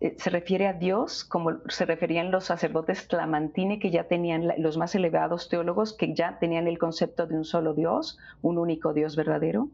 se 0.00 0.30
refiere 0.30 0.66
a 0.66 0.74
Dios 0.74 1.24
como 1.24 1.58
se 1.68 1.86
referían 1.86 2.30
los 2.30 2.44
sacerdotes 2.44 3.08
tlamantine 3.08 3.78
que 3.78 3.90
ya 3.90 4.04
tenían, 4.04 4.52
los 4.58 4.76
más 4.76 4.94
elevados 4.94 5.48
teólogos 5.48 5.94
que 5.94 6.14
ya 6.14 6.38
tenían 6.38 6.68
el 6.68 6.78
concepto 6.78 7.26
de 7.26 7.36
un 7.36 7.44
solo 7.44 7.72
Dios, 7.72 8.18
un 8.42 8.58
único 8.58 8.92
Dios 8.92 9.16
verdadero. 9.16 9.68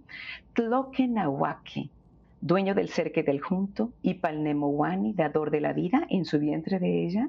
Tloque 0.54 1.08
Nahuaque, 1.08 1.90
dueño 2.40 2.74
del 2.74 2.88
ser 2.88 3.10
que 3.10 3.24
del 3.24 3.40
junto, 3.40 3.90
y 4.00 4.14
Palnemowani, 4.14 5.12
dador 5.12 5.50
de 5.50 5.60
la 5.60 5.72
vida, 5.72 6.06
en 6.08 6.24
su 6.24 6.38
vientre 6.38 6.78
de 6.78 7.04
ella. 7.04 7.28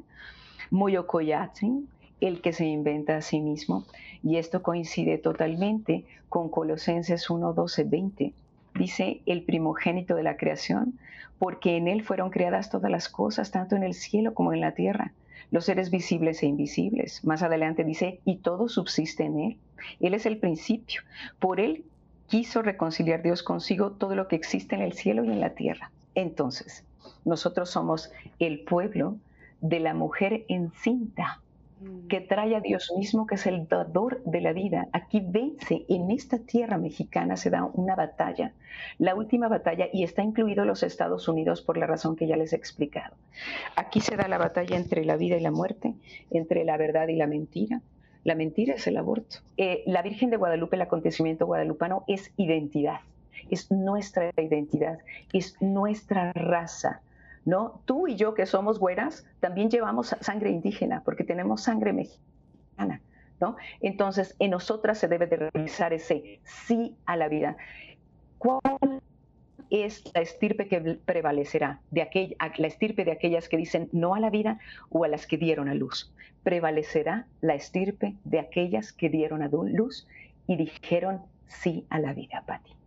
Moyocoyatzin, 0.70 1.90
el 2.22 2.42
que 2.42 2.54
se 2.54 2.66
inventa 2.66 3.18
a 3.18 3.22
sí 3.22 3.42
mismo, 3.42 3.86
y 4.22 4.38
esto 4.38 4.62
coincide 4.62 5.18
totalmente 5.18 6.06
con 6.30 6.50
Colosenses 6.50 7.30
1, 7.30 7.54
12, 7.54 7.84
20. 7.86 8.34
Dice 8.76 9.22
el 9.26 9.44
primogénito 9.44 10.16
de 10.16 10.24
la 10.24 10.38
creación, 10.38 11.00
porque 11.40 11.78
en 11.78 11.88
él 11.88 12.04
fueron 12.04 12.30
creadas 12.30 12.70
todas 12.70 12.90
las 12.90 13.10
cosas, 13.10 13.52
tanto 13.52 13.76
en 13.76 13.84
el 13.84 13.94
cielo 13.94 14.34
como 14.34 14.54
en 14.54 14.62
la 14.62 14.74
tierra, 14.74 15.14
los 15.52 15.66
seres 15.66 15.92
visibles 15.92 16.42
e 16.42 16.48
invisibles. 16.48 17.24
Más 17.24 17.44
adelante 17.44 17.84
dice, 17.84 18.20
y 18.26 18.38
todo 18.38 18.70
subsiste 18.70 19.24
en 19.24 19.40
él. 19.40 19.58
Él 20.00 20.14
es 20.14 20.26
el 20.26 20.38
principio. 20.38 21.02
Por 21.40 21.60
él 21.60 21.86
quiso 22.28 22.64
reconciliar 22.64 23.22
Dios 23.22 23.44
consigo 23.44 23.92
todo 23.92 24.16
lo 24.16 24.28
que 24.28 24.36
existe 24.36 24.74
en 24.74 24.82
el 24.82 24.94
cielo 24.94 25.24
y 25.24 25.30
en 25.30 25.40
la 25.40 25.52
tierra. 25.52 25.92
Entonces, 26.16 26.84
nosotros 27.26 27.70
somos 27.70 28.12
el 28.40 28.62
pueblo 28.62 29.18
de 29.62 29.80
la 29.80 29.94
mujer 29.94 30.46
encinta. 30.48 31.43
Que 32.10 32.22
trae 32.22 32.56
a 32.56 32.62
Dios 32.62 32.92
mismo, 32.96 33.26
que 33.26 33.36
es 33.36 33.48
el 33.48 33.68
dador 33.68 34.22
de 34.24 34.42
la 34.42 34.54
vida. 34.54 34.88
Aquí 34.92 35.22
vence, 35.26 35.86
en 35.90 36.12
esta 36.12 36.38
tierra 36.38 36.78
mexicana 36.78 37.38
se 37.38 37.50
da 37.50 37.66
una 37.74 37.96
batalla, 37.96 38.54
la 39.00 39.16
última 39.16 39.48
batalla, 39.48 39.88
y 39.92 40.04
está 40.04 40.22
incluido 40.22 40.66
los 40.66 40.84
Estados 40.84 41.28
Unidos 41.28 41.62
por 41.62 41.78
la 41.78 41.88
razón 41.88 42.16
que 42.16 42.28
ya 42.28 42.38
les 42.38 42.54
he 42.54 42.56
explicado. 42.56 43.16
Aquí 43.76 44.00
se 44.00 44.16
da 44.16 44.28
la 44.28 44.38
batalla 44.38 44.78
entre 44.78 45.06
la 45.06 45.18
vida 45.18 45.38
y 45.38 45.42
la 45.42 45.52
muerte, 45.52 45.96
entre 46.32 46.64
la 46.66 46.78
verdad 46.78 47.08
y 47.08 47.16
la 47.16 47.28
mentira. 47.28 47.82
La 48.24 48.36
mentira 48.36 48.76
es 48.76 48.88
el 48.88 48.98
aborto. 48.98 49.38
Eh, 49.58 49.84
la 49.86 50.02
Virgen 50.02 50.30
de 50.30 50.38
Guadalupe, 50.38 50.76
el 50.76 50.84
acontecimiento 50.84 51.46
guadalupano, 51.46 52.04
es 52.08 52.32
identidad, 52.38 53.02
es 53.50 53.70
nuestra 53.72 54.32
identidad, 54.38 55.00
es 55.34 55.62
nuestra 55.62 56.32
raza 56.34 57.02
¿no? 57.46 57.82
Tú 57.86 58.08
y 58.08 58.16
yo 58.16 58.34
que 58.34 58.46
somos 58.46 58.80
güeras, 58.80 59.26
también 59.40 59.70
llevamos 59.70 60.16
sangre 60.22 60.50
indígena 60.50 61.02
porque 61.04 61.24
tenemos 61.24 61.62
sangre 61.64 61.94
mexicana, 61.94 63.02
¿no? 63.40 63.56
Entonces, 63.82 64.36
en 64.40 64.52
nosotras 64.52 64.98
se 64.98 65.08
debe 65.08 65.28
de 65.28 65.38
realizar 65.38 65.94
ese 65.94 66.40
sí 66.44 66.96
a 67.06 67.18
la 67.18 67.28
vida. 67.28 67.58
¿Cuál 68.38 69.02
es 69.70 70.04
la 70.14 70.22
estirpe 70.22 70.68
que 70.68 70.80
prevalecerá? 71.06 71.82
De 71.92 72.36
la 72.58 72.68
estirpe 72.68 73.06
de 73.06 73.12
aquellas 73.12 73.50
que 73.50 73.58
dicen 73.58 73.90
no 73.92 74.16
a 74.16 74.20
la 74.20 74.30
vida 74.30 74.60
o 74.90 75.04
a 75.04 75.08
las 75.08 75.28
que 75.28 75.38
dieron 75.38 75.68
a 75.70 75.74
luz. 75.74 76.14
Prevalecerá 76.44 77.28
la 77.42 77.56
estirpe 77.56 78.16
de 78.24 78.40
aquellas 78.40 78.94
que 78.94 79.10
dieron 79.10 79.42
a 79.42 79.48
luz 79.48 80.08
y 80.48 80.58
dijeron 80.58 81.22
sí 81.48 81.86
a 81.90 82.00
la 82.00 82.14
vida, 82.14 82.44
Patti. 82.46 82.83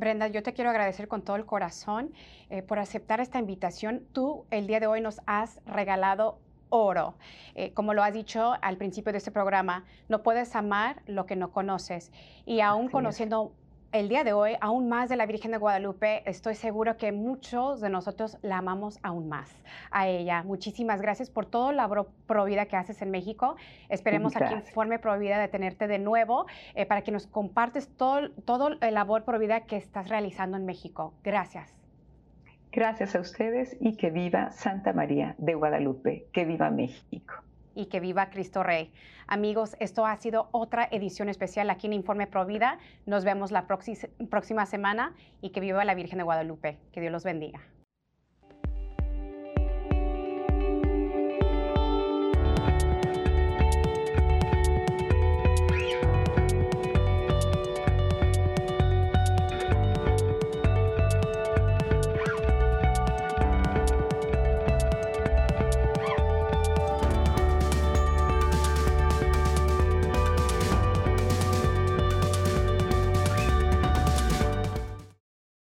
Brenda, 0.00 0.28
yo 0.28 0.42
te 0.42 0.54
quiero 0.54 0.70
agradecer 0.70 1.08
con 1.08 1.20
todo 1.20 1.36
el 1.36 1.44
corazón 1.44 2.12
eh, 2.48 2.62
por 2.62 2.78
aceptar 2.78 3.20
esta 3.20 3.38
invitación. 3.38 4.02
Tú 4.12 4.46
el 4.50 4.66
día 4.66 4.80
de 4.80 4.86
hoy 4.86 5.02
nos 5.02 5.20
has 5.26 5.60
regalado 5.66 6.38
oro. 6.70 7.14
Eh, 7.54 7.74
como 7.74 7.92
lo 7.92 8.02
has 8.02 8.14
dicho 8.14 8.54
al 8.62 8.78
principio 8.78 9.12
de 9.12 9.18
este 9.18 9.30
programa, 9.30 9.84
no 10.08 10.22
puedes 10.22 10.56
amar 10.56 11.02
lo 11.06 11.26
que 11.26 11.36
no 11.36 11.52
conoces. 11.52 12.12
Y 12.46 12.60
aún 12.60 12.88
conociendo 12.88 13.52
el 13.92 14.08
día 14.08 14.22
de 14.22 14.32
hoy, 14.32 14.56
aún 14.60 14.88
más 14.88 15.08
de 15.08 15.16
la 15.16 15.26
Virgen 15.26 15.50
de 15.50 15.58
Guadalupe, 15.58 16.22
estoy 16.28 16.54
seguro 16.54 16.96
que 16.96 17.10
muchos 17.10 17.80
de 17.80 17.90
nosotros 17.90 18.38
la 18.42 18.58
amamos 18.58 19.00
aún 19.02 19.28
más 19.28 19.50
a 19.90 20.06
ella. 20.06 20.44
Muchísimas 20.44 21.02
gracias 21.02 21.28
por 21.28 21.46
todo 21.46 21.72
la 21.72 21.88
provida 22.26 22.66
que 22.66 22.76
haces 22.76 23.02
en 23.02 23.10
México. 23.10 23.56
Esperemos 23.88 24.36
aquí 24.36 24.52
en 24.52 24.60
Informe 24.60 24.98
Provida 25.00 25.38
de 25.38 25.48
tenerte 25.48 25.88
de 25.88 25.98
nuevo 25.98 26.46
eh, 26.74 26.86
para 26.86 27.02
que 27.02 27.10
nos 27.10 27.26
compartes 27.26 27.88
todo, 27.96 28.30
todo 28.44 28.68
el 28.80 28.94
labor 28.94 29.24
provida 29.24 29.62
que 29.62 29.76
estás 29.76 30.08
realizando 30.08 30.56
en 30.56 30.66
México. 30.66 31.12
Gracias. 31.24 31.74
Gracias 32.70 33.16
a 33.16 33.20
ustedes 33.20 33.76
y 33.80 33.96
que 33.96 34.10
viva 34.10 34.52
Santa 34.52 34.92
María 34.92 35.34
de 35.38 35.54
Guadalupe, 35.54 36.26
que 36.32 36.44
viva 36.44 36.70
México 36.70 37.42
y 37.80 37.86
que 37.86 38.00
viva 38.00 38.28
Cristo 38.28 38.62
Rey. 38.62 38.92
Amigos, 39.26 39.74
esto 39.80 40.04
ha 40.04 40.14
sido 40.16 40.48
otra 40.52 40.86
edición 40.90 41.28
especial 41.30 41.70
aquí 41.70 41.86
en 41.86 41.94
Informe 41.94 42.26
Provida. 42.26 42.78
Nos 43.06 43.24
vemos 43.24 43.52
la 43.52 43.66
próxima 43.66 44.66
semana 44.66 45.14
y 45.40 45.50
que 45.50 45.60
viva 45.60 45.84
la 45.84 45.94
Virgen 45.94 46.18
de 46.18 46.24
Guadalupe. 46.24 46.78
Que 46.92 47.00
Dios 47.00 47.12
los 47.12 47.24
bendiga. 47.24 47.60